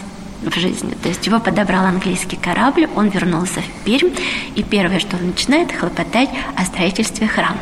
в 0.44 0.54
жизни. 0.60 0.96
То 1.02 1.10
есть 1.10 1.26
его 1.26 1.40
подобрал 1.40 1.86
английский 1.86 2.36
корабль, 2.36 2.88
он 2.96 3.10
вернулся 3.10 3.62
в 3.62 3.86
Пермь, 3.86 4.14
и 4.56 4.64
первое, 4.64 5.00
что 5.00 5.18
он 5.18 5.28
начинает, 5.28 5.72
хлопотать 5.72 6.30
о 6.56 6.66
строительстве 6.66 7.28
храма. 7.28 7.58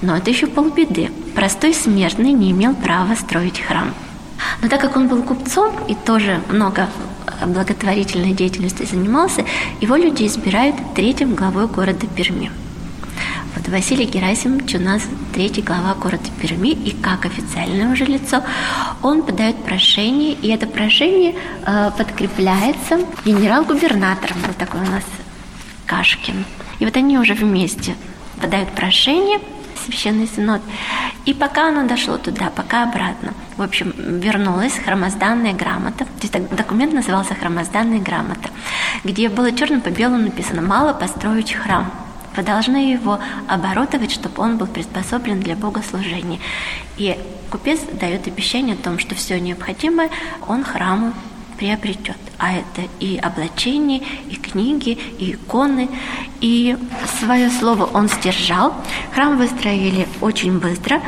Но 0.00 0.16
это 0.16 0.30
еще 0.30 0.46
полбеды. 0.46 1.10
Простой 1.34 1.74
смертный 1.74 2.32
не 2.32 2.50
имел 2.50 2.74
права 2.74 3.14
строить 3.14 3.60
храм. 3.60 3.92
Но 4.62 4.68
так 4.68 4.80
как 4.80 4.96
он 4.96 5.08
был 5.08 5.22
купцом 5.22 5.74
и 5.88 5.94
тоже 5.94 6.40
много 6.48 6.88
благотворительной 7.46 8.32
деятельностью 8.32 8.86
занимался, 8.86 9.44
его 9.80 9.96
люди 9.96 10.26
избирают 10.26 10.76
третьим 10.94 11.34
главой 11.34 11.66
города 11.66 12.06
Перми. 12.06 12.50
Вот 13.54 13.68
Василий 13.68 14.04
Герасимович 14.04 14.74
у 14.74 14.80
нас 14.80 15.02
третий 15.32 15.62
глава 15.62 15.94
города 15.94 16.28
Перми, 16.40 16.70
и 16.70 16.90
как 16.90 17.24
официальное 17.24 17.92
уже 17.92 18.04
лицо, 18.04 18.42
он 19.02 19.22
подает 19.22 19.56
прошение, 19.64 20.32
и 20.32 20.48
это 20.48 20.66
прошение 20.66 21.34
э, 21.64 21.90
подкрепляется 21.96 23.00
генерал-губернатором, 23.24 24.38
был 24.42 24.54
такой 24.58 24.80
у 24.80 24.90
нас 24.90 25.04
Кашкин. 25.86 26.44
И 26.80 26.84
вот 26.84 26.96
они 26.96 27.18
уже 27.18 27.34
вместе 27.34 27.94
подают 28.40 28.70
прошение, 28.70 29.38
Священный 29.84 30.26
Синод. 30.26 30.62
И 31.24 31.34
пока 31.34 31.68
оно 31.68 31.86
дошло 31.86 32.18
туда, 32.18 32.50
пока 32.54 32.84
обратно, 32.84 33.32
в 33.56 33.62
общем, 33.62 33.92
вернулась 33.96 34.78
хромозданная 34.78 35.52
грамота, 35.52 36.04
то 36.04 36.22
есть 36.22 36.32
документ 36.54 36.92
назывался 36.92 37.34
хромозданная 37.34 38.00
грамота, 38.00 38.50
где 39.04 39.28
было 39.28 39.52
черным 39.52 39.80
по 39.80 39.90
белому 39.90 40.18
написано 40.18 40.62
«Мало 40.62 40.92
построить 40.92 41.52
храм». 41.52 41.90
Вы 42.36 42.42
должны 42.42 42.92
его 42.92 43.20
оборудовать, 43.46 44.10
чтобы 44.10 44.42
он 44.42 44.58
был 44.58 44.66
приспособлен 44.66 45.40
для 45.40 45.54
богослужения. 45.54 46.40
И 46.96 47.16
купец 47.50 47.80
дает 47.92 48.26
обещание 48.26 48.74
о 48.74 48.82
том, 48.82 48.98
что 48.98 49.14
все 49.14 49.38
необходимое 49.38 50.10
он 50.48 50.64
храму 50.64 51.12
приобретет. 51.56 52.16
А 52.38 52.52
это 52.52 52.82
и 53.00 53.16
облачение, 53.16 54.02
и 54.28 54.36
книги, 54.36 54.98
и 55.18 55.32
иконы. 55.32 55.88
И 56.40 56.76
свое 57.18 57.50
слово 57.50 57.84
он 57.84 58.08
сдержал. 58.08 58.74
Храм 59.14 59.36
выстроили 59.38 60.06
очень 60.20 60.58
быстро. 60.58 61.00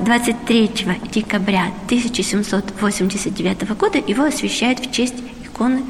23 0.00 0.70
декабря 1.12 1.66
1789 1.86 3.76
года 3.76 3.98
его 3.98 4.24
освящают 4.24 4.80
в 4.80 4.92
честь 4.92 5.14
иконы 5.44 5.82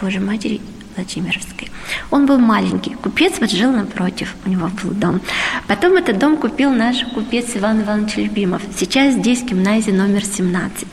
Божьей 0.00 0.20
Матери 0.20 0.60
Владимировской. 0.96 1.70
Он 2.10 2.26
был 2.26 2.38
маленький, 2.38 2.94
купец 2.94 3.40
вот 3.40 3.50
жил 3.50 3.72
напротив, 3.72 4.34
у 4.44 4.48
него 4.48 4.68
был 4.82 4.90
дом. 4.92 5.20
Потом 5.66 5.96
этот 5.96 6.18
дом 6.18 6.36
купил 6.36 6.70
наш 6.70 7.04
купец 7.14 7.56
Иван 7.56 7.82
Иванович 7.82 8.16
Любимов. 8.16 8.62
Сейчас 8.76 9.14
здесь 9.14 9.42
гимназия 9.42 9.94
номер 9.94 10.24
17. 10.24 10.86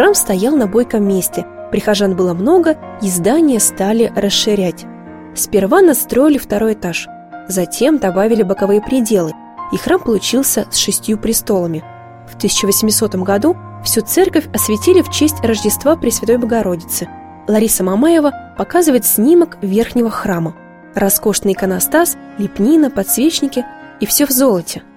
Храм 0.00 0.14
стоял 0.14 0.56
на 0.56 0.66
бойком 0.66 1.06
месте, 1.06 1.44
прихожан 1.70 2.16
было 2.16 2.32
много, 2.32 2.78
и 3.02 3.10
здание 3.10 3.60
стали 3.60 4.10
расширять. 4.16 4.86
Сперва 5.34 5.82
настроили 5.82 6.38
второй 6.38 6.72
этаж, 6.72 7.06
затем 7.48 7.98
добавили 7.98 8.42
боковые 8.42 8.80
пределы, 8.80 9.34
и 9.72 9.76
храм 9.76 10.00
получился 10.00 10.66
с 10.70 10.78
шестью 10.78 11.18
престолами. 11.18 11.84
В 12.26 12.36
1800 12.36 13.16
году 13.16 13.58
всю 13.84 14.00
церковь 14.00 14.48
осветили 14.54 15.02
в 15.02 15.10
честь 15.10 15.44
Рождества 15.44 15.96
Пресвятой 15.96 16.38
Богородицы. 16.38 17.06
Лариса 17.46 17.84
Мамаева 17.84 18.54
показывает 18.56 19.04
снимок 19.04 19.58
верхнего 19.60 20.08
храма. 20.08 20.56
Роскошный 20.94 21.52
иконостас, 21.52 22.16
лепнина, 22.38 22.88
подсвечники 22.88 23.66
и 24.00 24.06
все 24.06 24.24
в 24.24 24.30
золоте– 24.30 24.82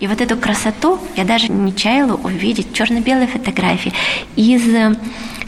и 0.00 0.06
вот 0.06 0.20
эту 0.22 0.36
красоту 0.36 0.98
я 1.14 1.24
даже 1.24 1.52
не 1.52 1.76
чаяла 1.76 2.14
увидеть 2.14 2.72
черно-белые 2.72 3.28
фотографии 3.28 3.92
из 4.34 4.66
э, 4.66 4.96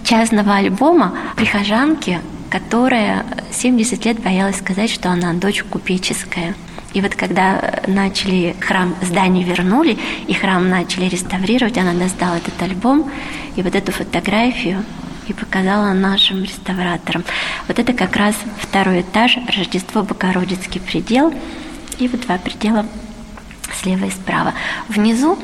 частного 0.04 0.56
альбома 0.56 1.14
прихожанки, 1.36 2.20
которая 2.50 3.24
70 3.50 4.04
лет 4.04 4.20
боялась 4.20 4.58
сказать, 4.58 4.90
что 4.90 5.10
она 5.10 5.32
дочь 5.32 5.64
купеческая. 5.64 6.54
И 6.92 7.00
вот 7.00 7.14
когда 7.14 7.80
начали 7.86 8.54
храм, 8.60 8.94
здание 9.00 9.42
вернули, 9.42 9.96
и 10.26 10.34
храм 10.34 10.68
начали 10.68 11.08
реставрировать, 11.08 11.78
она 11.78 11.94
достала 11.94 12.36
этот 12.36 12.60
альбом 12.60 13.10
и 13.56 13.62
вот 13.62 13.74
эту 13.74 13.90
фотографию 13.92 14.84
и 15.28 15.32
показала 15.32 15.94
нашим 15.94 16.42
реставраторам. 16.42 17.24
Вот 17.68 17.78
это 17.78 17.94
как 17.94 18.16
раз 18.16 18.34
второй 18.58 19.00
этаж, 19.00 19.38
Рождество 19.56 20.02
Богородицкий 20.02 20.82
предел, 20.82 21.32
и 21.98 22.08
вот 22.08 22.20
два 22.20 22.36
предела 22.36 22.84
слева 23.74 24.06
и 24.06 24.10
справа. 24.10 24.54
Внизу 24.88 25.38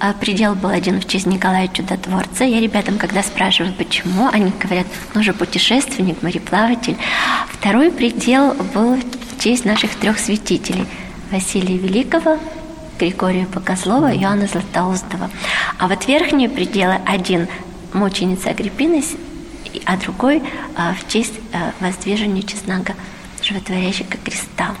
э, 0.00 0.12
предел 0.20 0.54
был 0.54 0.70
один 0.70 1.00
в 1.00 1.06
честь 1.06 1.26
Николая 1.26 1.68
Чудотворца. 1.68 2.44
Я 2.44 2.60
ребятам, 2.60 2.98
когда 2.98 3.22
спрашиваю, 3.22 3.72
почему, 3.74 4.28
они 4.32 4.52
говорят, 4.60 4.86
ну 5.14 5.22
же 5.22 5.32
путешественник, 5.32 6.22
мореплаватель. 6.22 6.96
Второй 7.48 7.90
предел 7.90 8.54
был 8.74 8.96
в 8.96 9.42
честь 9.42 9.64
наших 9.64 9.94
трех 9.96 10.18
святителей. 10.18 10.86
Василия 11.30 11.76
Великого, 11.76 12.38
Григория 12.98 13.46
Богослова 13.52 14.12
и 14.12 14.20
Иоанна 14.20 14.46
Златоустова. 14.46 15.30
А 15.78 15.88
вот 15.88 16.06
верхние 16.06 16.48
пределы 16.48 16.96
один 17.06 17.48
мученица 17.92 18.50
Агриппины, 18.50 19.02
а 19.84 19.96
другой 19.96 20.42
а, 20.76 20.94
в 20.94 21.10
честь 21.10 21.34
а, 21.52 21.72
воздвижения 21.80 22.42
честного 22.42 22.94
животворящего 23.42 24.08
креста. 24.24 24.74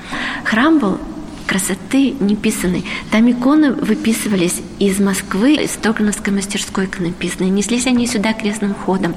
Храм 0.44 0.78
был 0.78 0.98
красоты 1.46 2.10
неписанной. 2.12 2.84
Там 3.10 3.30
иконы 3.30 3.72
выписывались 3.72 4.60
из 4.78 5.00
Москвы, 5.00 5.54
из 5.54 5.72
Строгановской 5.72 6.32
мастерской 6.32 6.86
иконописной. 6.86 7.48
Неслись 7.48 7.86
они 7.86 8.06
сюда 8.06 8.32
крестным 8.32 8.74
ходом. 8.74 9.14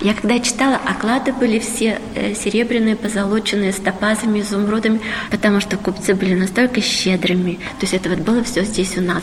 Я 0.00 0.14
когда 0.14 0.38
читала, 0.40 0.76
оклады 0.76 1.32
были 1.32 1.58
все 1.58 2.00
э, 2.14 2.34
серебряные, 2.34 2.96
позолоченные, 2.96 3.72
с 3.72 3.76
топазами, 3.76 4.40
изумрудами, 4.40 5.00
потому 5.30 5.60
что 5.60 5.76
купцы 5.76 6.14
были 6.14 6.34
настолько 6.34 6.80
щедрыми. 6.80 7.54
То 7.78 7.82
есть 7.82 7.94
это 7.94 8.10
вот 8.10 8.20
было 8.20 8.42
все 8.42 8.64
здесь 8.64 8.96
у 8.98 9.02
нас. 9.02 9.22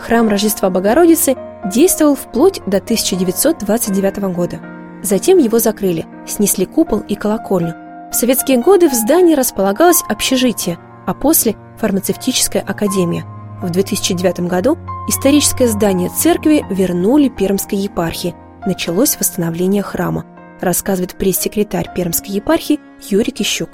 Храм 0.00 0.28
Рождества 0.28 0.68
Богородицы 0.68 1.36
действовал 1.72 2.16
вплоть 2.16 2.60
до 2.66 2.78
1929 2.78 4.16
года. 4.34 4.60
Затем 5.02 5.38
его 5.38 5.58
закрыли, 5.58 6.06
снесли 6.26 6.64
купол 6.64 7.00
и 7.00 7.14
колокольню. 7.14 7.81
В 8.12 8.14
советские 8.14 8.58
годы 8.58 8.90
в 8.90 8.92
здании 8.92 9.34
располагалось 9.34 10.04
общежитие, 10.06 10.78
а 11.06 11.14
после– 11.14 11.56
фармацевтическая 11.78 12.60
академия. 12.60 13.24
В 13.62 13.70
2009 13.70 14.40
году 14.40 14.76
историческое 15.08 15.66
здание 15.66 16.10
церкви 16.10 16.62
вернули 16.68 17.30
Пермской 17.30 17.78
епархии. 17.78 18.34
Началось 18.66 19.16
восстановление 19.18 19.82
храма, 19.82 20.26
рассказывает 20.60 21.16
пресс-секретарь 21.16 21.88
Пермской 21.94 22.34
епархии 22.34 22.80
Юрий 23.08 23.32
Кищук. 23.32 23.70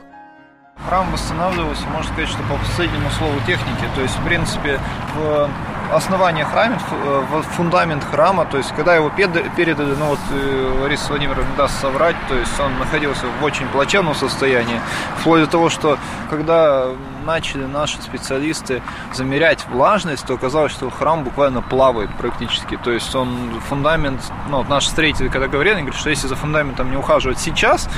Храм 0.86 1.10
восстанавливался, 1.10 1.82
можно 1.88 2.12
сказать, 2.12 2.30
что 2.30 2.42
по 2.44 2.54
последнему 2.64 3.10
слову 3.18 3.34
техники. 3.40 3.90
То 3.96 4.02
есть, 4.02 4.14
в 4.14 4.24
принципе, 4.24 4.78
в 5.16 5.50
основание 5.92 6.44
храма, 6.44 6.78
э, 6.90 7.42
фундамент 7.56 8.04
храма, 8.04 8.44
то 8.44 8.58
есть 8.58 8.72
когда 8.72 8.94
его 8.94 9.10
передали, 9.10 9.94
ну 9.98 10.06
вот 10.06 10.18
э, 10.32 10.78
Лариса 10.82 11.08
Владимировна 11.08 11.50
даст 11.56 11.80
соврать, 11.80 12.16
то 12.28 12.34
есть 12.34 12.58
он 12.60 12.78
находился 12.78 13.26
в 13.40 13.44
очень 13.44 13.66
плачевном 13.68 14.14
состоянии, 14.14 14.80
вплоть 15.18 15.40
до 15.40 15.46
того, 15.46 15.68
что 15.70 15.98
когда 16.30 16.88
начали 17.24 17.64
наши 17.64 18.00
специалисты 18.00 18.82
замерять 19.12 19.66
влажность, 19.68 20.26
то 20.26 20.34
оказалось, 20.34 20.72
что 20.72 20.90
храм 20.90 21.24
буквально 21.24 21.60
плавает 21.60 22.10
практически. 22.16 22.78
То 22.82 22.90
есть 22.90 23.14
он 23.14 23.60
фундамент, 23.68 24.20
ну, 24.48 24.58
вот 24.58 24.68
наши 24.68 24.88
строители, 24.88 25.28
когда 25.28 25.46
говорили, 25.46 25.74
они 25.74 25.82
говорят, 25.82 26.00
что 26.00 26.10
если 26.10 26.26
за 26.26 26.36
фундаментом 26.36 26.90
не 26.90 26.96
ухаживать 26.96 27.38
сейчас, 27.38 27.88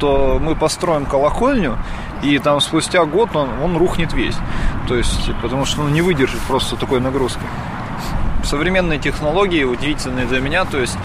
то 0.00 0.38
мы 0.38 0.54
построим 0.54 1.06
колокольню, 1.06 1.78
и 2.22 2.38
там 2.38 2.60
спустя 2.60 3.04
год 3.04 3.34
он, 3.34 3.48
он 3.62 3.76
рухнет 3.76 4.12
весь. 4.12 4.36
То 4.86 4.96
есть, 4.96 5.30
потому 5.40 5.64
что 5.64 5.82
он 5.82 5.92
не 5.92 6.02
выдержит 6.02 6.40
просто 6.42 6.76
такой 6.76 7.00
нагрузки. 7.34 8.44
Современные 8.44 8.98
технологии 8.98 9.64
удивительные 9.64 10.26
для 10.26 10.40
меня, 10.40 10.64
то 10.64 10.78
есть 10.78 10.96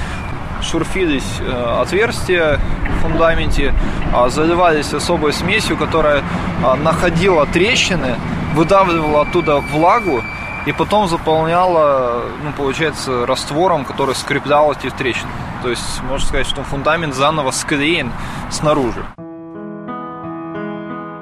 шурфились 0.61 1.39
э, 1.39 1.81
отверстия 1.81 2.59
в 2.97 3.01
фундаменте, 3.01 3.73
а, 4.13 4.27
заливались 4.29 4.93
особой 4.93 5.31
смесью, 5.31 5.77
которая 5.77 6.21
а, 6.63 6.75
находила 6.75 7.45
трещины, 7.45 8.15
выдавливала 8.55 9.21
оттуда 9.21 9.59
влагу 9.59 10.21
и 10.65 10.73
потом 10.73 11.07
заполняла, 11.07 12.23
ну, 12.43 12.51
получается, 12.57 13.25
раствором, 13.25 13.85
который 13.85 14.15
скреплял 14.15 14.73
эти 14.73 14.89
трещины. 14.89 15.31
То 15.63 15.69
есть, 15.69 16.03
можно 16.03 16.27
сказать, 16.27 16.47
что 16.47 16.63
фундамент 16.63 17.15
заново 17.15 17.51
склеен 17.51 18.11
снаружи. 18.51 19.05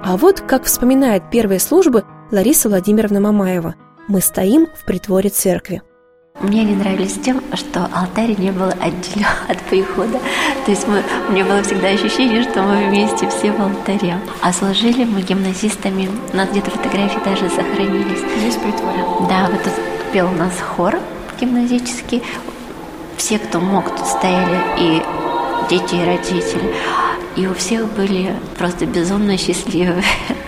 А 0.03 0.17
вот 0.17 0.41
как 0.41 0.63
вспоминает 0.63 1.29
первые 1.29 1.59
службы 1.59 2.05
Лариса 2.31 2.69
Владимировна 2.69 3.19
Мамаева. 3.19 3.75
Мы 4.07 4.21
стоим 4.21 4.67
в 4.73 4.85
притворе 4.85 5.29
церкви. 5.29 5.81
Мне 6.39 6.63
не 6.63 6.75
нравились 6.75 7.15
тем, 7.15 7.43
что 7.53 7.89
алтарь 7.93 8.39
не 8.39 8.51
был 8.51 8.69
отделен 8.69 9.27
от 9.49 9.59
прихода. 9.63 10.17
То 10.65 10.71
есть 10.71 10.87
мы, 10.87 11.03
у 11.27 11.33
меня 11.33 11.43
было 11.43 11.61
всегда 11.61 11.89
ощущение, 11.89 12.43
что 12.43 12.61
мы 12.61 12.87
вместе 12.87 13.27
все 13.29 13.51
в 13.51 13.59
алтаре. 13.59 14.17
А 14.41 14.53
служили 14.53 15.03
мы 15.03 15.21
гимназистами. 15.21 16.09
У 16.31 16.37
нас 16.37 16.49
где-то 16.49 16.71
фотографии 16.71 17.19
даже 17.25 17.49
сохранились. 17.49 18.23
Здесь 18.37 18.55
в 18.55 18.61
притворе? 18.61 19.03
Да, 19.27 19.49
вот 19.51 19.61
тут 19.63 19.73
пел 20.13 20.27
у 20.27 20.35
нас 20.35 20.53
хор 20.61 20.97
гимназический. 21.41 22.23
Все, 23.17 23.39
кто 23.39 23.59
мог, 23.59 23.89
тут 23.89 24.07
стояли, 24.07 24.57
и 24.79 25.01
дети, 25.69 25.95
и 25.95 26.05
родители. 26.05 26.73
И 27.35 27.45
у 27.45 27.53
всех 27.53 27.91
были 27.93 28.33
просто 28.57 28.85
безумно 28.85 29.37
счастливые 29.37 30.03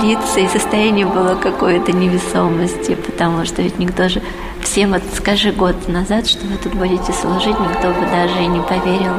лица, 0.00 0.40
и 0.40 0.48
состояние 0.48 1.06
было 1.06 1.34
какой-то 1.34 1.92
невесомости, 1.92 2.94
потому 2.94 3.44
что 3.44 3.62
ведь 3.62 3.78
никто 3.78 4.08
же 4.08 4.22
всем 4.60 4.92
вот 4.92 5.02
скажи 5.16 5.52
год 5.52 5.88
назад, 5.88 6.26
что 6.26 6.46
вы 6.46 6.56
тут 6.56 6.74
будете 6.74 7.12
служить, 7.12 7.58
никто 7.58 7.88
бы 7.88 8.06
даже 8.06 8.42
и 8.42 8.46
не 8.46 8.60
поверил. 8.60 9.14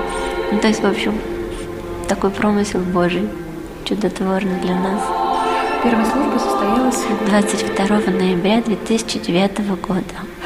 Ну, 0.51 0.59
то 0.59 0.67
есть, 0.67 0.81
в 0.81 0.87
общем, 0.87 1.13
такой 2.07 2.29
промысел 2.29 2.79
Божий, 2.79 3.27
чудотворный 3.85 4.59
для 4.61 4.75
нас. 4.75 5.01
Первая 5.83 6.05
служба 6.05 6.37
состоялась 6.39 7.03
22 7.27 8.11
ноября 8.13 8.61
2009 8.61 9.81
года. 9.81 10.03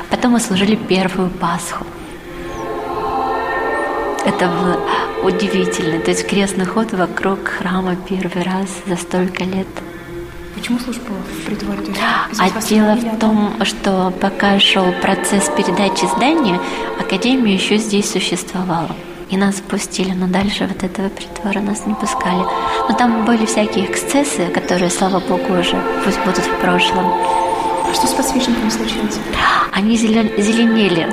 Потом 0.10 0.32
мы 0.32 0.40
служили 0.40 0.76
первую 0.76 1.30
Пасху. 1.30 1.86
Это 4.26 4.48
было 4.48 4.80
удивительно. 5.24 6.00
То 6.00 6.12
есть 6.12 6.28
крестный 6.28 6.66
ход 6.66 6.92
вокруг 6.92 7.48
храма 7.48 7.96
первый 7.96 8.44
раз 8.44 8.68
за 8.88 8.96
столько 8.96 9.44
лет– 9.44 9.68
Почему 10.58 10.80
служба 10.80 11.12
в 11.12 11.46
притворе? 11.46 11.80
а 12.40 12.62
дело 12.62 12.96
в 12.96 13.20
том, 13.20 13.54
что 13.64 14.12
пока 14.20 14.60
шел 14.60 14.92
процесс 15.02 15.52
передачи 15.56 16.06
здания, 16.16 16.60
Академия 17.00 17.54
еще 17.54 17.78
здесь 17.78 18.12
существовала. 18.12 18.96
И 19.30 19.38
нас 19.38 19.56
пустили, 19.56 20.14
но 20.14 20.28
дальше 20.28 20.68
вот 20.68 20.84
этого 20.84 21.10
притвора 21.10 21.60
нас 21.60 21.86
не 21.86 21.94
пускали. 21.94 22.44
Но 22.90 22.96
там 22.98 23.24
были 23.24 23.46
всякие 23.46 23.86
эксцессы, 23.86 24.48
которые, 24.48 24.90
слава 24.90 25.20
богу, 25.20 25.60
уже 25.60 25.80
пусть 26.04 26.20
будут 26.22 26.44
в 26.44 26.60
прошлом. 26.60 27.06
А 27.06 27.94
что 27.94 28.08
с 28.08 28.14
подсвечниками 28.14 28.70
случилось? 28.70 29.20
Они 29.74 29.96
зеленели. 29.96 31.08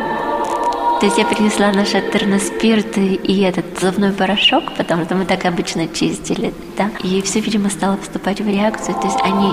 То 1.05 1.09
есть 1.09 1.19
я 1.19 1.27
принесла 1.27 1.71
наш 1.71 1.91
терноспирт 1.91 2.97
и 2.97 3.43
этот 3.43 3.79
зубной 3.79 4.13
порошок, 4.13 4.65
потому 4.79 5.05
что 5.05 5.15
мы 5.15 5.27
так 5.27 5.45
обычно 5.45 5.87
чистили, 5.87 6.55
да. 6.79 6.91
И 7.03 7.21
все, 7.21 7.41
видимо, 7.41 7.69
стало 7.69 7.97
поступать 7.97 8.41
в 8.41 8.49
реакцию. 8.49 8.95
То 8.95 9.09
есть 9.09 9.21
они... 9.21 9.53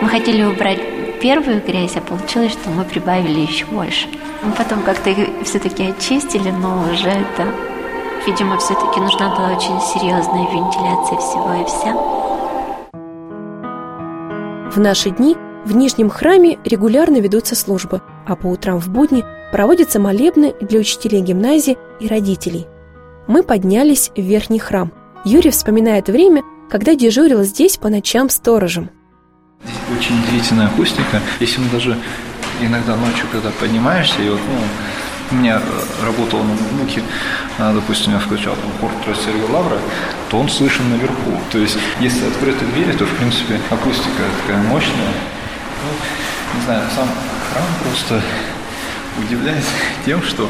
Мы 0.00 0.08
хотели 0.08 0.42
убрать 0.42 0.80
первую 1.20 1.62
грязь, 1.62 1.96
а 1.96 2.00
получилось, 2.00 2.52
что 2.52 2.70
мы 2.70 2.84
прибавили 2.84 3.40
еще 3.40 3.66
больше. 3.66 4.08
Мы 4.42 4.52
потом 4.52 4.80
как-то 4.80 5.10
их 5.10 5.44
все-таки 5.44 5.90
очистили, 5.90 6.48
но 6.50 6.90
уже 6.90 7.10
это... 7.10 7.52
Видимо, 8.26 8.56
все-таки 8.56 8.98
нужна 8.98 9.28
была 9.36 9.50
очень 9.54 9.78
серьезная 9.78 10.50
вентиляция 10.50 11.18
всего 11.18 11.52
и 11.52 11.66
вся. 11.66 11.92
В 14.70 14.78
наши 14.78 15.10
дни 15.10 15.36
в 15.66 15.76
Нижнем 15.76 16.08
храме 16.08 16.58
регулярно 16.64 17.18
ведутся 17.18 17.56
службы, 17.56 18.00
а 18.26 18.36
по 18.36 18.46
утрам 18.46 18.78
в 18.78 18.88
будни 18.88 19.24
проводятся 19.52 20.00
молебны 20.00 20.54
для 20.60 20.80
учителей 20.80 21.20
гимназии 21.20 21.76
и 22.00 22.08
родителей. 22.08 22.66
Мы 23.26 23.42
поднялись 23.42 24.10
в 24.16 24.20
верхний 24.20 24.58
храм. 24.58 24.92
Юрий 25.24 25.50
вспоминает 25.50 26.08
время, 26.08 26.42
когда 26.70 26.94
дежурил 26.94 27.42
здесь 27.44 27.76
по 27.76 27.88
ночам 27.88 28.28
сторожем. 28.28 28.90
Здесь 29.62 29.98
очень 29.98 30.20
удивительная 30.20 30.66
акустика. 30.66 31.20
Если 31.38 31.60
мы 31.60 31.68
даже 31.70 31.96
иногда 32.60 32.96
ночью, 32.96 33.26
когда 33.30 33.50
поднимаешься, 33.50 34.20
и 34.22 34.28
вот, 34.28 34.40
ну, 34.48 34.58
у 35.32 35.34
меня 35.40 35.60
э, 35.60 36.04
работал 36.04 36.40
на 36.40 36.54
ноутбуке, 36.54 37.02
а, 37.58 37.72
допустим, 37.72 38.12
я 38.12 38.18
включал 38.18 38.54
там 38.54 38.70
хор 38.80 39.16
Сергея 39.16 39.48
Лавра, 39.48 39.78
то 40.30 40.38
он 40.38 40.48
слышен 40.48 40.90
наверху. 40.90 41.38
То 41.50 41.58
есть, 41.58 41.78
если 42.00 42.26
открыты 42.26 42.64
двери, 42.66 42.92
то, 42.92 43.06
в 43.06 43.16
принципе, 43.16 43.60
акустика 43.70 44.22
такая 44.42 44.62
мощная. 44.64 45.12
Ну, 45.84 46.58
не 46.58 46.64
знаю, 46.64 46.82
сам 46.94 47.08
храм 47.52 47.64
просто 47.84 48.22
удивляет 49.18 49.64
тем, 50.06 50.22
что 50.22 50.48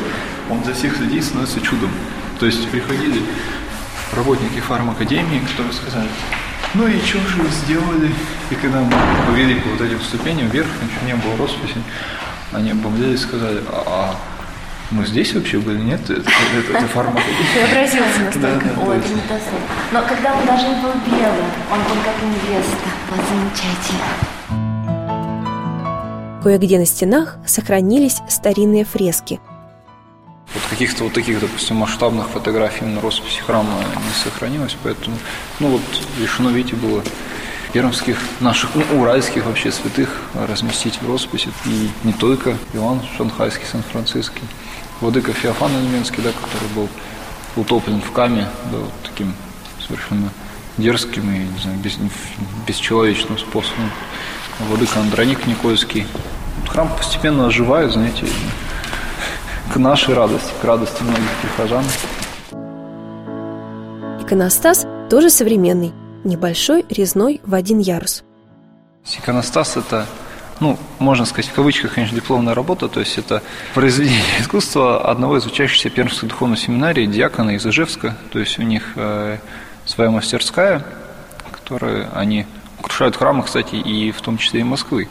он 0.50 0.62
для 0.62 0.74
всех 0.74 0.98
людей 0.98 1.22
становится 1.22 1.60
чудом. 1.60 1.90
То 2.38 2.46
есть 2.46 2.68
приходили 2.70 3.22
работники 4.16 4.60
фармакадемии, 4.60 5.40
которые 5.40 5.72
сказали, 5.72 6.08
ну 6.74 6.86
и 6.86 6.98
что 7.00 7.18
же 7.18 7.42
вы 7.42 7.48
сделали? 7.50 8.10
И 8.50 8.54
когда 8.54 8.80
мы 8.80 8.92
повели 9.26 9.56
по 9.56 9.68
вот 9.70 9.80
этим 9.80 10.00
ступеням 10.00 10.48
вверх, 10.48 10.68
еще 10.82 11.06
не 11.06 11.14
было 11.14 11.36
росписи, 11.36 11.76
они 12.52 12.70
обомлели 12.70 13.14
и 13.14 13.16
сказали, 13.16 13.60
а, 13.68 13.84
а 13.86 14.16
мы 14.90 15.06
здесь 15.06 15.34
вообще 15.34 15.58
были, 15.58 15.78
нет? 15.78 16.00
Это, 16.08 16.20
это, 16.20 16.78
это 16.78 16.86
фармакодемия. 16.88 17.46
Преобразился 17.54 18.20
настолько. 18.20 18.64
Да, 18.64 18.74
да, 18.76 18.82
Ой, 18.88 18.96
это 18.98 19.08
не 19.08 19.20
то 19.22 19.40
Но 19.92 20.02
когда 20.02 20.34
он 20.34 20.46
даже 20.46 20.66
был 20.66 20.92
белым, 21.06 21.50
он 21.70 21.78
был 21.78 22.02
как 22.04 22.16
невеста. 22.22 22.88
Вот 23.10 23.20
замечательно. 23.28 24.31
Кое-где 26.42 26.78
на 26.78 26.86
стенах 26.86 27.36
сохранились 27.46 28.18
старинные 28.28 28.84
фрески. 28.84 29.40
Вот 30.52 30.62
каких-то 30.68 31.04
вот 31.04 31.12
таких, 31.12 31.40
допустим, 31.40 31.76
масштабных 31.76 32.28
фотографий 32.28 32.84
на 32.84 33.00
росписи 33.00 33.40
храма 33.40 33.78
не 33.78 34.24
сохранилось, 34.24 34.76
поэтому, 34.82 35.16
ну 35.60 35.68
вот, 35.68 35.82
решено, 36.20 36.48
видите, 36.48 36.74
было 36.74 37.02
пермских, 37.72 38.18
наших, 38.40 38.70
ну, 38.74 39.00
уральских 39.00 39.46
вообще 39.46 39.70
святых 39.70 40.20
разместить 40.34 41.00
в 41.00 41.06
росписи. 41.06 41.48
И 41.64 41.88
не 42.02 42.12
только 42.12 42.58
Иоанн 42.74 43.00
Шанхайский, 43.16 43.64
Сан-Франциский, 43.64 44.42
Владыка 45.00 45.32
Феофан 45.32 45.70
Немецкий, 45.70 46.22
да, 46.22 46.32
который 46.32 46.68
был 46.74 46.88
утоплен 47.54 48.02
в 48.02 48.10
каме, 48.10 48.48
да, 48.70 48.78
вот 48.78 48.92
таким 49.04 49.32
совершенно 49.86 50.30
дерзким 50.76 51.30
и 51.30 51.38
не 51.38 51.58
знаю, 51.60 51.78
без, 51.78 51.98
бесчеловечным 52.66 53.38
способом. 53.38 53.90
Владыка 54.60 55.00
Андроник 55.00 55.46
Никольский. 55.46 56.06
Храм 56.68 56.88
постепенно 56.96 57.46
оживает, 57.46 57.92
знаете, 57.92 58.26
к 59.72 59.76
нашей 59.76 60.14
радости, 60.14 60.52
к 60.60 60.64
радости 60.64 61.02
многих 61.02 61.30
прихожан. 61.42 61.84
Иконостас 64.20 64.86
тоже 65.10 65.30
современный, 65.30 65.92
небольшой, 66.24 66.84
резной, 66.88 67.40
в 67.44 67.54
один 67.54 67.78
ярус. 67.78 68.24
Иконостас– 69.18 69.76
это 69.76 70.06
ну, 70.60 70.78
можно 71.00 71.24
сказать, 71.24 71.50
в 71.50 71.54
кавычках, 71.54 71.94
конечно, 71.94 72.14
дипломная 72.14 72.54
работа, 72.54 72.88
то 72.88 73.00
есть 73.00 73.18
это 73.18 73.42
произведение 73.74 74.22
искусства 74.38 75.10
одного 75.10 75.36
из 75.36 75.44
учащихся 75.44 75.90
Пермской 75.90 76.28
духовной 76.28 76.56
семинарии, 76.56 77.06
диакона 77.06 77.50
из 77.56 77.66
Ижевска, 77.66 78.16
то 78.30 78.38
есть 78.38 78.60
у 78.60 78.62
них 78.62 78.92
э, 78.94 79.38
своя 79.84 80.10
мастерская, 80.10 80.84
которую 81.50 82.08
они 82.16 82.46
украшают 82.82 83.16
храмы, 83.16 83.42
кстати, 83.44 83.76
и 83.76 84.10
в 84.10 84.20
том 84.20 84.36
числе 84.36 84.60
и 84.60 84.64
Москвы. 84.64 85.08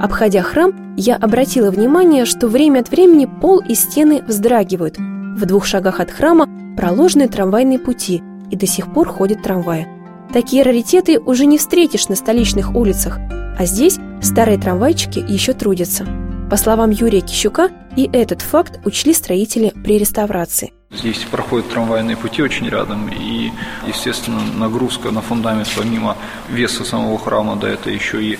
Обходя 0.00 0.42
храм, 0.42 0.72
я 0.96 1.16
обратила 1.16 1.70
внимание, 1.70 2.24
что 2.24 2.48
время 2.48 2.80
от 2.80 2.90
времени 2.90 3.26
пол 3.26 3.60
и 3.60 3.74
стены 3.74 4.22
вздрагивают. 4.26 4.96
В 4.98 5.44
двух 5.44 5.66
шагах 5.66 6.00
от 6.00 6.10
храма 6.10 6.48
проложены 6.76 7.28
трамвайные 7.28 7.78
пути, 7.78 8.22
и 8.50 8.56
до 8.56 8.66
сих 8.66 8.92
пор 8.92 9.08
ходят 9.08 9.42
трамваи. 9.42 9.86
Такие 10.32 10.62
раритеты 10.62 11.18
уже 11.18 11.46
не 11.46 11.58
встретишь 11.58 12.08
на 12.08 12.16
столичных 12.16 12.74
улицах, 12.74 13.18
а 13.58 13.64
здесь 13.64 13.98
старые 14.22 14.58
трамвайчики 14.58 15.18
еще 15.18 15.52
трудятся. 15.52 16.06
По 16.50 16.56
словам 16.56 16.90
Юрия 16.90 17.20
Кищука, 17.20 17.70
и 17.96 18.08
этот 18.12 18.42
факт 18.42 18.80
учли 18.86 19.12
строители 19.12 19.72
при 19.84 19.98
реставрации. 19.98 20.72
Здесь 20.90 21.18
проходят 21.30 21.68
трамвайные 21.68 22.16
пути 22.16 22.42
очень 22.42 22.66
рядом, 22.66 23.10
и, 23.10 23.52
естественно, 23.86 24.40
нагрузка 24.56 25.10
на 25.10 25.20
фундамент 25.20 25.68
помимо 25.76 26.16
веса 26.48 26.82
самого 26.82 27.18
храма, 27.18 27.56
да, 27.56 27.68
это 27.68 27.90
еще 27.90 28.24
и 28.24 28.38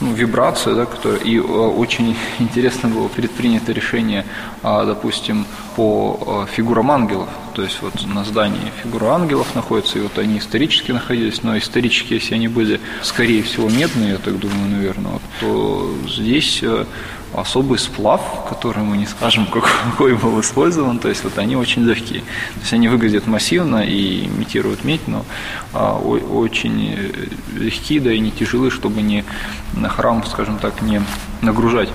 ну, 0.00 0.12
вибрация, 0.12 0.74
да, 0.74 0.86
которая, 0.86 1.20
и 1.20 1.38
э, 1.38 1.40
очень 1.40 2.16
интересно 2.40 2.88
было 2.88 3.06
предпринято 3.06 3.70
решение, 3.70 4.26
а, 4.64 4.84
допустим, 4.84 5.46
по 5.76 6.46
э, 6.48 6.52
фигурам 6.52 6.90
ангелов, 6.90 7.28
то 7.54 7.62
есть 7.62 7.82
вот 7.82 8.06
на 8.06 8.24
здании 8.24 8.72
фигура 8.82 9.14
ангелов 9.14 9.54
находится, 9.54 9.98
и 9.98 10.02
вот 10.02 10.18
они 10.18 10.38
исторически 10.38 10.92
находились, 10.92 11.42
но 11.42 11.56
исторически, 11.58 12.14
если 12.14 12.34
они 12.34 12.48
были, 12.48 12.80
скорее 13.02 13.42
всего, 13.42 13.68
медные, 13.68 14.10
я 14.10 14.18
так 14.18 14.38
думаю, 14.38 14.70
наверное, 14.70 15.12
вот, 15.12 15.22
то 15.40 15.94
здесь 16.08 16.60
э, 16.62 16.84
особый 17.34 17.78
сплав, 17.78 18.20
который 18.48 18.82
мы 18.82 18.96
не 18.96 19.06
скажем, 19.06 19.46
какой 19.90 20.14
был 20.14 20.40
использован, 20.40 20.98
то 20.98 21.08
есть 21.08 21.24
вот 21.24 21.38
они 21.38 21.56
очень 21.56 21.82
легкие. 21.84 22.20
То 22.20 22.60
есть 22.60 22.72
они 22.72 22.88
выглядят 22.88 23.26
массивно 23.26 23.84
и 23.84 24.26
имитируют 24.26 24.84
медь, 24.84 25.06
но 25.06 25.24
а, 25.72 25.98
очень 25.98 26.96
легкие, 27.54 28.00
да 28.00 28.12
и 28.12 28.20
не 28.20 28.30
тяжелые, 28.30 28.70
чтобы 28.70 29.02
не 29.02 29.24
на 29.74 29.88
храм, 29.88 30.24
скажем 30.26 30.58
так, 30.58 30.82
не 30.82 31.02
нагружать 31.42 31.88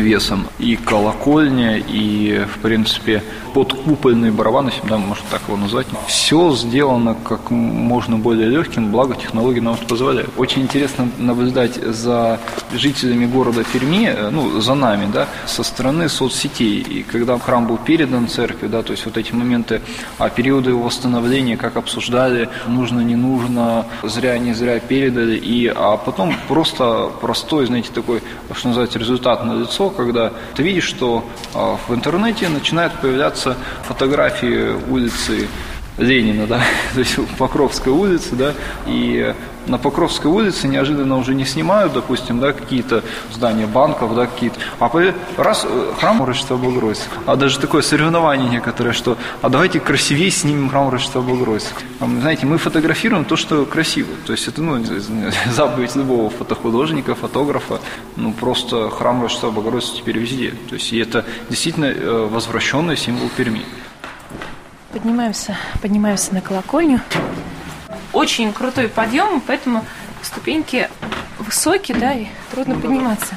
весом. 0.00 0.46
И 0.58 0.76
колокольня, 0.76 1.76
и, 1.78 2.44
в 2.44 2.58
принципе, 2.60 3.22
подкупольные 3.54 4.32
барабаны, 4.32 4.70
если 4.70 4.88
да, 4.88 4.98
можно 4.98 5.24
так 5.30 5.42
его 5.46 5.56
назвать. 5.56 5.86
Все 6.06 6.54
сделано 6.54 7.16
как 7.24 7.50
можно 7.50 8.16
более 8.16 8.48
легким, 8.48 8.90
благо 8.90 9.14
технологии 9.14 9.60
нам 9.60 9.74
это 9.74 9.86
позволяют. 9.86 10.30
Очень 10.36 10.62
интересно 10.62 11.08
наблюдать 11.18 11.74
за 11.74 12.40
жителями 12.72 13.26
города 13.26 13.64
Перми, 13.64 14.06
э, 14.06 14.30
ну, 14.30 14.60
за 14.60 14.74
нами, 14.74 15.08
да, 15.12 15.28
со 15.46 15.62
стороны 15.62 16.08
соцсетей. 16.08 16.80
И 16.80 17.02
когда 17.02 17.38
храм 17.38 17.66
был 17.66 17.78
передан 17.78 18.28
церкви, 18.28 18.66
да, 18.66 18.82
то 18.82 18.92
есть 18.92 19.04
вот 19.04 19.16
эти 19.16 19.32
моменты, 19.32 19.80
а 20.18 20.28
периоды 20.28 20.70
его 20.70 20.82
восстановления, 20.82 21.56
как 21.56 21.76
обсуждали, 21.76 22.48
нужно, 22.66 23.00
не 23.00 23.16
нужно, 23.16 23.86
зря, 24.02 24.38
не 24.38 24.54
зря 24.54 24.78
передали, 24.80 25.36
и, 25.36 25.66
а 25.66 25.96
потом 25.96 26.34
просто 26.48 27.10
простой, 27.20 27.66
знаете, 27.66 27.90
такой, 27.92 28.22
что 28.54 28.68
называется, 28.68 28.98
результат 28.98 29.44
на 29.44 29.54
лицо, 29.54 29.90
когда 29.90 30.32
ты 30.54 30.62
видишь, 30.62 30.84
что 30.84 31.24
а, 31.54 31.78
в 31.88 31.94
интернете 31.94 32.48
начинают 32.48 32.92
появляться 33.00 33.56
фотографии 33.86 34.72
улицы 34.90 35.48
Ленина, 35.98 36.46
да, 36.46 36.60
то 36.94 37.00
есть 37.00 37.16
Покровской 37.38 37.92
улицы, 37.92 38.34
да, 38.34 38.54
и 38.86 39.34
на 39.66 39.78
Покровской 39.78 40.30
улице 40.30 40.66
неожиданно 40.66 41.16
уже 41.16 41.34
не 41.34 41.44
снимают, 41.44 41.92
допустим, 41.92 42.40
да, 42.40 42.52
какие-то 42.52 43.04
здания 43.32 43.66
банков, 43.66 44.14
да, 44.14 44.26
какие-то, 44.26 44.58
а 44.80 44.90
раз 45.36 45.66
э, 45.68 45.92
храм 45.98 46.24
Рождества 46.24 46.56
Богородицы, 46.56 47.04
а 47.26 47.36
даже 47.36 47.60
такое 47.60 47.82
соревнование 47.82 48.48
некоторое, 48.48 48.92
что, 48.92 49.16
а 49.40 49.48
давайте 49.48 49.80
красивее 49.80 50.30
снимем 50.30 50.68
храм 50.70 50.88
Рождества 50.88 51.20
Богородицы. 51.20 51.68
Знаете, 52.00 52.46
мы 52.46 52.58
фотографируем 52.58 53.24
то, 53.24 53.36
что 53.36 53.64
красиво, 53.64 54.08
то 54.26 54.32
есть 54.32 54.48
это, 54.48 54.62
ну, 54.62 54.82
заповедь 55.52 55.94
любого 55.94 56.30
фотохудожника, 56.30 57.14
фотографа, 57.14 57.80
ну, 58.16 58.32
просто 58.32 58.90
храм 58.90 59.22
Рождества 59.22 59.50
Богородицы 59.50 59.96
теперь 59.96 60.18
везде, 60.18 60.54
то 60.68 60.74
есть 60.74 60.92
и 60.92 60.98
это 60.98 61.24
действительно 61.48 61.86
э, 61.86 62.28
возвращенный 62.30 62.96
символ 62.96 63.28
Перми. 63.36 63.62
Поднимаемся, 64.92 65.56
поднимаемся 65.80 66.34
на 66.34 66.42
колокольню. 66.42 67.00
Очень 68.12 68.52
крутой 68.52 68.88
подъем, 68.88 69.40
поэтому 69.40 69.84
ступеньки 70.20 70.90
высокие, 71.38 71.96
да, 71.96 72.12
и 72.12 72.26
трудно 72.50 72.74
подниматься. 72.74 73.34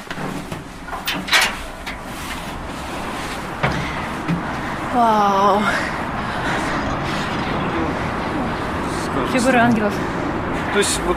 Вау! 4.92 5.62
Фигуры 9.32 9.58
ангелов. 9.58 9.94
То 10.74 10.78
есть 10.78 11.00
вот 11.06 11.16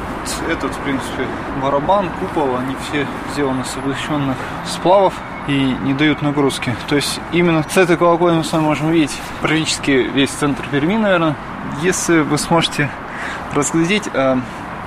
этот, 0.50 0.72
в 0.72 0.80
принципе, 0.80 1.28
барабан, 1.62 2.10
купол, 2.20 2.56
они 2.56 2.76
все 2.88 3.06
сделаны 3.34 3.66
с 3.66 3.76
облегченных 3.76 4.38
сплавов 4.66 5.14
и 5.50 5.76
не 5.82 5.94
дают 5.96 6.22
нагрузки. 6.22 6.76
То 6.88 6.96
есть 6.96 7.20
именно 7.32 7.66
с 7.68 7.76
этой 7.76 7.98
колокольни 7.98 8.38
мы 8.38 8.44
с 8.44 8.54
вами 8.54 8.64
можем 8.64 8.92
видеть 8.92 9.18
практически 9.42 9.92
весь 9.92 10.30
центр 10.30 10.64
Перми, 10.70 10.96
наверное. 10.96 11.36
Если 11.82 12.20
вы 12.20 12.38
сможете 12.38 12.90
разглядеть 13.54 14.08
э, 14.14 14.38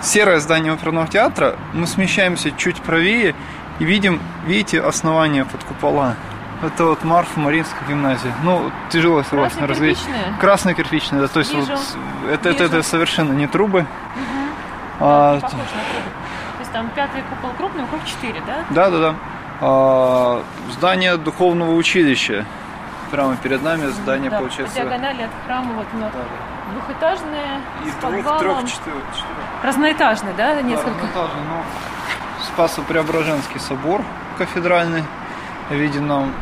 серое 0.01 0.39
здание 0.39 0.73
оперного 0.73 1.09
театра, 1.09 1.57
мы 1.73 1.89
смещаемся 1.89 2.53
чуть 2.53 2.77
правее 2.77 3.35
и 3.81 3.85
видим, 3.85 4.21
видите, 4.47 4.81
основание 4.81 5.45
под 5.45 5.65
купола. 5.65 6.15
Это 6.63 6.85
вот 6.85 7.03
Марфа 7.03 7.41
Маринская 7.41 7.83
гимназия. 7.89 8.33
Ну, 8.45 8.71
тяжело, 8.89 9.25
согласно 9.25 9.67
разглядеть. 9.67 9.99
Красная 10.41 10.75
кирпичная, 10.75 11.23
да. 11.23 11.27
То 11.27 11.41
есть 11.41 11.53
Вижу. 11.53 11.73
вот 11.73 12.31
это, 12.31 12.51
это, 12.51 12.65
это 12.65 12.83
совершенно 12.85 13.33
не 13.33 13.49
трубы. 13.49 13.81
Угу. 13.81 13.87
А, 15.01 15.41
да, 15.41 15.47
а, 15.49 15.51
то 15.51 15.57
есть 16.61 16.71
там 16.73 16.89
пятый 16.95 17.23
купол 17.23 17.51
крупный, 17.59 17.85
круг 17.89 18.05
четыре, 18.05 18.41
да? 18.47 18.65
Да, 18.71 18.91
да, 18.91 18.99
да. 19.01 19.15
А, 19.65 20.43
здание 20.73 21.17
духовного 21.17 21.73
училища. 21.77 22.45
Прямо 23.13 23.37
перед 23.37 23.63
нами 23.63 23.87
здание, 23.87 24.29
да, 24.29 24.39
получается... 24.39 24.75
по 24.75 24.83
диагонали 24.83 25.23
от 25.23 25.31
храма 25.47 25.73
вот 25.75 25.87
да, 25.93 26.11
да. 26.13 26.73
двухэтажное, 26.73 27.61
И 27.87 27.91
с 27.91 27.95
двух, 27.95 28.25
подвалом. 28.25 28.39
трех, 28.41 28.73
четырех, 28.73 29.05
Разноэтажный, 29.63 30.33
да, 30.37 30.61
несколько? 30.63 30.91
Да, 30.91 30.97
разноэтажный, 30.97 31.43
но 31.49 31.63
Спасо-Преображенский 32.47 33.61
собор 33.61 34.03
кафедральный 34.39 35.05
виден 35.71 36.09
нам. 36.09 36.33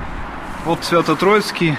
Вот 0.64 0.83
Свято-Троицкий, 0.85 1.76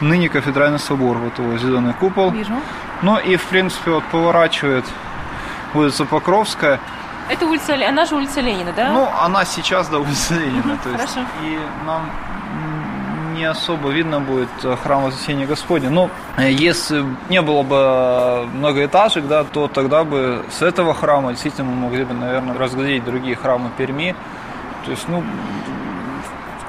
ныне 0.00 0.30
кафедральный 0.30 0.78
собор, 0.78 1.18
вот 1.18 1.38
его 1.38 1.58
зеленый 1.58 1.92
купол. 1.92 2.30
Вижу. 2.30 2.54
Ну 3.02 3.18
и, 3.18 3.36
в 3.36 3.44
принципе, 3.46 3.90
вот 3.90 4.04
поворачивает 4.04 4.84
улица 5.74 6.06
Покровская. 6.06 6.80
Это 7.30 7.46
улица, 7.46 7.74
она 7.74 8.04
же 8.06 8.16
улица 8.16 8.40
Ленина, 8.40 8.72
да? 8.72 8.90
Ну, 8.90 9.08
она 9.20 9.44
сейчас, 9.44 9.88
да, 9.88 9.98
улица 9.98 10.34
Ленина. 10.38 10.76
то 10.82 10.90
есть, 10.90 11.00
Хорошо. 11.00 11.20
И 11.42 11.58
нам 11.86 12.10
не 13.34 13.44
особо 13.44 13.90
видно 13.90 14.20
будет 14.20 14.48
э, 14.64 14.76
храм 14.82 15.04
Вознесения 15.04 15.46
Господня. 15.46 15.90
Но 15.90 16.10
э, 16.36 16.50
если 16.50 17.04
не 17.28 17.40
было 17.40 17.62
бы 17.62 18.46
многоэтажек, 18.54 19.26
да, 19.26 19.44
то 19.44 19.68
тогда 19.68 20.04
бы 20.04 20.44
с 20.50 20.60
этого 20.60 20.92
храма 20.92 21.30
действительно 21.30 21.70
мы 21.70 21.76
могли 21.88 22.04
бы, 22.04 22.14
наверное, 22.14 22.58
разглядеть 22.58 23.04
другие 23.04 23.36
храмы 23.36 23.70
Перми. 23.78 24.14
То 24.84 24.90
есть, 24.90 25.08
ну, 25.08 25.22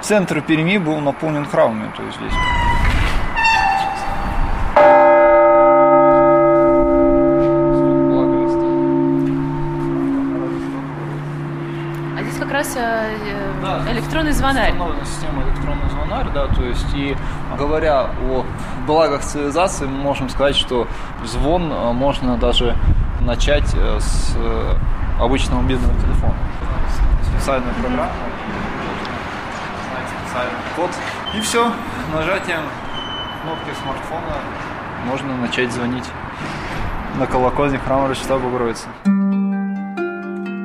центр 0.02 0.41
Перми 0.41 0.78
был 0.78 1.00
наполнен 1.00 1.45
храмами, 1.45 1.91
то 1.97 2.04
есть 2.04 2.17
здесь. 2.17 2.34
Раз 12.76 12.78
э, 12.78 13.54
да, 13.62 13.92
электронный 13.92 14.32
звонарь. 14.32 14.72
Установлена 14.72 15.06
система 15.06 15.44
электронный 15.44 15.90
звонарь, 15.90 16.28
да, 16.34 16.48
то 16.48 16.64
есть 16.64 16.94
и 16.94 17.16
говоря 17.58 18.10
о 18.22 18.46
благах 18.86 19.22
цивилизации, 19.22 19.86
мы 19.86 19.98
можем 19.98 20.30
сказать, 20.30 20.56
что 20.56 20.88
звон 21.26 21.72
э, 21.72 21.92
можно 21.94 22.38
даже 22.38 22.76
начать 23.22 23.74
э, 23.76 24.00
с 24.00 24.36
обычного 25.20 25.62
мобильного 25.62 25.94
телефона. 26.02 26.36
Специальная 27.36 27.74
программа, 27.74 28.12
специальный 30.26 30.52
код. 30.76 30.90
И 31.36 31.42
все, 31.42 31.72
нажатием 32.14 32.62
кнопки 33.44 33.70
смартфона 33.82 34.38
можно 35.06 35.36
начать 35.38 35.72
звонить. 35.72 36.06
на 37.20 37.28
колокольне 37.28 37.78
храма 37.78 38.08
Рождества 38.08 38.40
Богородицы. 38.40 38.88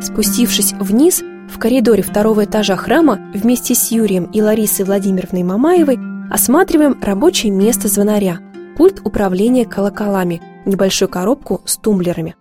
Спустившись 0.01 0.73
вниз, 0.75 1.23
в 1.57 1.59
коридоре 1.59 2.03
второго 2.03 2.45
этажа 2.45 2.77
храма 2.77 3.19
вместе 3.33 3.75
с 3.75 3.91
Юрием 3.91 4.25
и 4.25 4.43
Ларисой 4.43 4.85
Владимировной 4.85 5.43
Мамаевой 5.43 5.99
осматриваем 6.31 6.99
рабочее 7.01 7.51
место 7.51 7.89
звонаря, 7.89 8.41
пульт 8.77 9.01
управления 9.05 9.65
колоколами, 9.65 10.43
небольшую 10.67 11.09
коробку 11.09 11.63
с 11.65 11.79
тумблерами. 11.79 12.37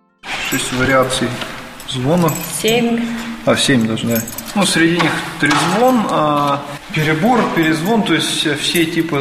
Шесть 0.50 0.74
вариаций 0.74 1.30
звона. 1.90 2.30
Семь. 2.62 3.00
А, 3.46 3.56
семь 3.56 3.88
даже, 3.88 4.06
да. 4.06 4.22
Ну, 4.54 4.66
среди 4.66 4.96
них 4.96 5.12
трезвон, 5.40 6.02
а, 6.10 6.62
перебор, 6.94 7.40
перезвон, 7.56 8.04
то 8.04 8.14
есть 8.16 8.46
все 8.60 8.86
типы 8.86 9.18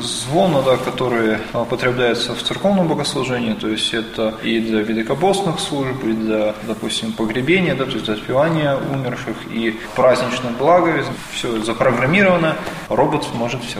звона, 0.00 0.62
да, 0.62 0.76
которые 0.76 1.40
употребляются 1.54 2.34
в 2.34 2.42
церковном 2.42 2.88
богослужении, 2.88 3.54
то 3.54 3.68
есть 3.68 3.92
это 3.94 4.34
и 4.42 4.60
для 4.60 4.82
великобостных 4.82 5.60
служб, 5.60 6.04
и 6.04 6.12
для, 6.12 6.54
допустим, 6.66 7.12
погребения, 7.12 7.74
да, 7.74 7.84
то 7.84 7.92
есть 7.92 8.04
для 8.04 8.14
отпевания 8.14 8.76
умерших, 8.76 9.36
и 9.52 9.74
праздничных 9.94 10.56
благовест, 10.58 11.08
все 11.32 11.62
запрограммировано, 11.62 12.56
робот 12.88 13.26
может 13.34 13.62
все. 13.64 13.78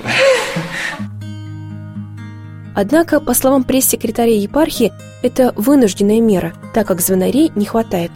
Однако, 2.74 3.20
по 3.20 3.33
словам 3.33 3.64
пресс-секретаря 3.64 4.37
епархии, 4.37 4.92
это 5.22 5.55
вынужденная 5.57 6.20
мера, 6.20 6.52
так 6.74 6.87
как 6.87 7.00
звонарей 7.00 7.50
не 7.55 7.64
хватает. 7.64 8.11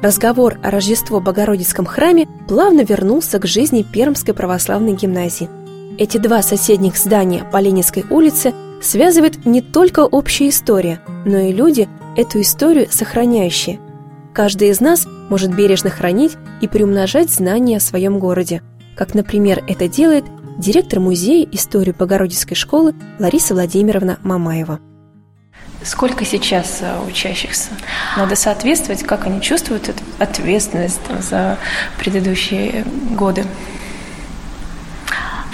Разговор 0.00 0.58
о 0.62 0.70
Рождество 0.70 1.20
Богородицком 1.20 1.86
храме 1.86 2.28
плавно 2.46 2.82
вернулся 2.82 3.40
к 3.40 3.46
жизни 3.46 3.82
Пермской 3.82 4.34
православной 4.34 4.92
гимназии. 4.92 5.48
Эти 5.98 6.18
два 6.18 6.42
соседних 6.42 6.96
здания 6.96 7.44
по 7.50 7.58
Ленинской 7.58 8.04
улице 8.10 8.52
связывает 8.82 9.46
не 9.46 9.62
только 9.62 10.00
общая 10.00 10.50
история, 10.50 11.00
но 11.24 11.38
и 11.38 11.52
люди, 11.52 11.88
эту 12.16 12.40
историю 12.42 12.88
сохраняющие. 12.90 13.80
Каждый 14.34 14.68
из 14.68 14.80
нас 14.80 15.06
может 15.30 15.54
бережно 15.54 15.88
хранить 15.88 16.36
и 16.60 16.68
приумножать 16.68 17.30
знания 17.30 17.78
о 17.78 17.80
своем 17.80 18.18
городе, 18.18 18.62
как, 18.94 19.14
например, 19.14 19.64
это 19.66 19.88
делает 19.88 20.24
директор 20.58 21.00
музея 21.00 21.46
истории 21.50 21.92
Богородицкой 21.92 22.56
школы 22.56 22.94
Лариса 23.18 23.54
Владимировна 23.54 24.18
Мамаева. 24.22 24.80
Сколько 25.82 26.24
сейчас 26.24 26.78
э, 26.80 26.98
учащихся? 27.08 27.70
Надо 28.16 28.34
соответствовать, 28.34 29.02
как 29.02 29.26
они 29.26 29.40
чувствуют 29.40 29.88
эту 29.88 30.02
ответственность 30.18 31.00
за 31.20 31.58
предыдущие 31.98 32.84
годы. 33.12 33.44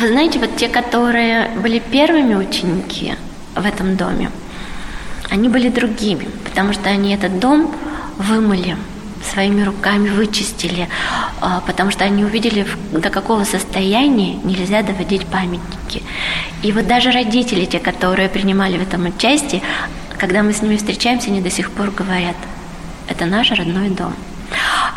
Вы 0.02 0.08
знаете, 0.08 0.40
вот 0.40 0.56
те, 0.56 0.68
которые 0.68 1.48
были 1.50 1.78
первыми 1.78 2.34
ученики 2.34 3.14
в 3.54 3.64
этом 3.64 3.94
доме, 3.94 4.32
они 5.30 5.48
были 5.48 5.68
другими, 5.68 6.26
потому 6.44 6.72
что 6.72 6.90
они 6.90 7.14
этот 7.14 7.38
дом 7.38 7.72
вымыли 8.18 8.76
своими 9.32 9.62
руками 9.62 10.08
вычистили, 10.08 10.88
а, 11.40 11.60
потому 11.60 11.92
что 11.92 12.02
они 12.02 12.24
увидели, 12.24 12.66
до 12.90 13.10
какого 13.10 13.44
состояния 13.44 14.34
нельзя 14.42 14.82
доводить 14.82 15.24
памятники. 15.26 16.02
И 16.64 16.72
вот 16.72 16.88
даже 16.88 17.12
родители, 17.12 17.64
те, 17.64 17.78
которые 17.78 18.28
принимали 18.28 18.78
в 18.78 18.82
этом 18.82 19.06
участие, 19.06 19.62
когда 20.18 20.42
мы 20.42 20.52
с 20.52 20.62
ними 20.62 20.78
встречаемся, 20.78 21.28
они 21.28 21.40
до 21.40 21.50
сих 21.50 21.70
пор 21.70 21.92
говорят, 21.92 22.36
это 23.06 23.26
наш 23.26 23.52
родной 23.52 23.90
дом. 23.90 24.14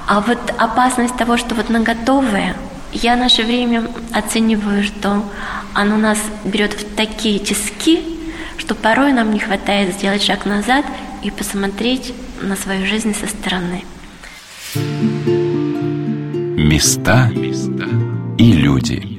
А 0.07 0.21
вот 0.21 0.39
опасность 0.57 1.15
того, 1.15 1.37
что 1.37 1.53
вот 1.53 1.69
на 1.69 1.81
готовое, 1.81 2.55
я 2.95 3.15
наше 3.15 3.43
время 3.43 3.87
оцениваю, 4.13 4.83
что 4.83 5.23
оно 5.73 5.97
нас 5.97 6.19
берет 6.45 6.73
в 6.73 6.95
такие 6.95 7.39
тиски, 7.39 8.01
что 8.57 8.73
порой 8.73 9.11
нам 9.11 9.33
не 9.33 9.39
хватает 9.39 9.95
сделать 9.95 10.23
шаг 10.23 10.45
назад 10.45 10.85
и 11.23 11.29
посмотреть 11.29 12.13
на 12.41 12.55
свою 12.55 12.85
жизнь 12.85 13.13
со 13.13 13.27
стороны. 13.27 13.83
Места 16.57 17.29
и 18.37 18.51
люди. 18.53 19.14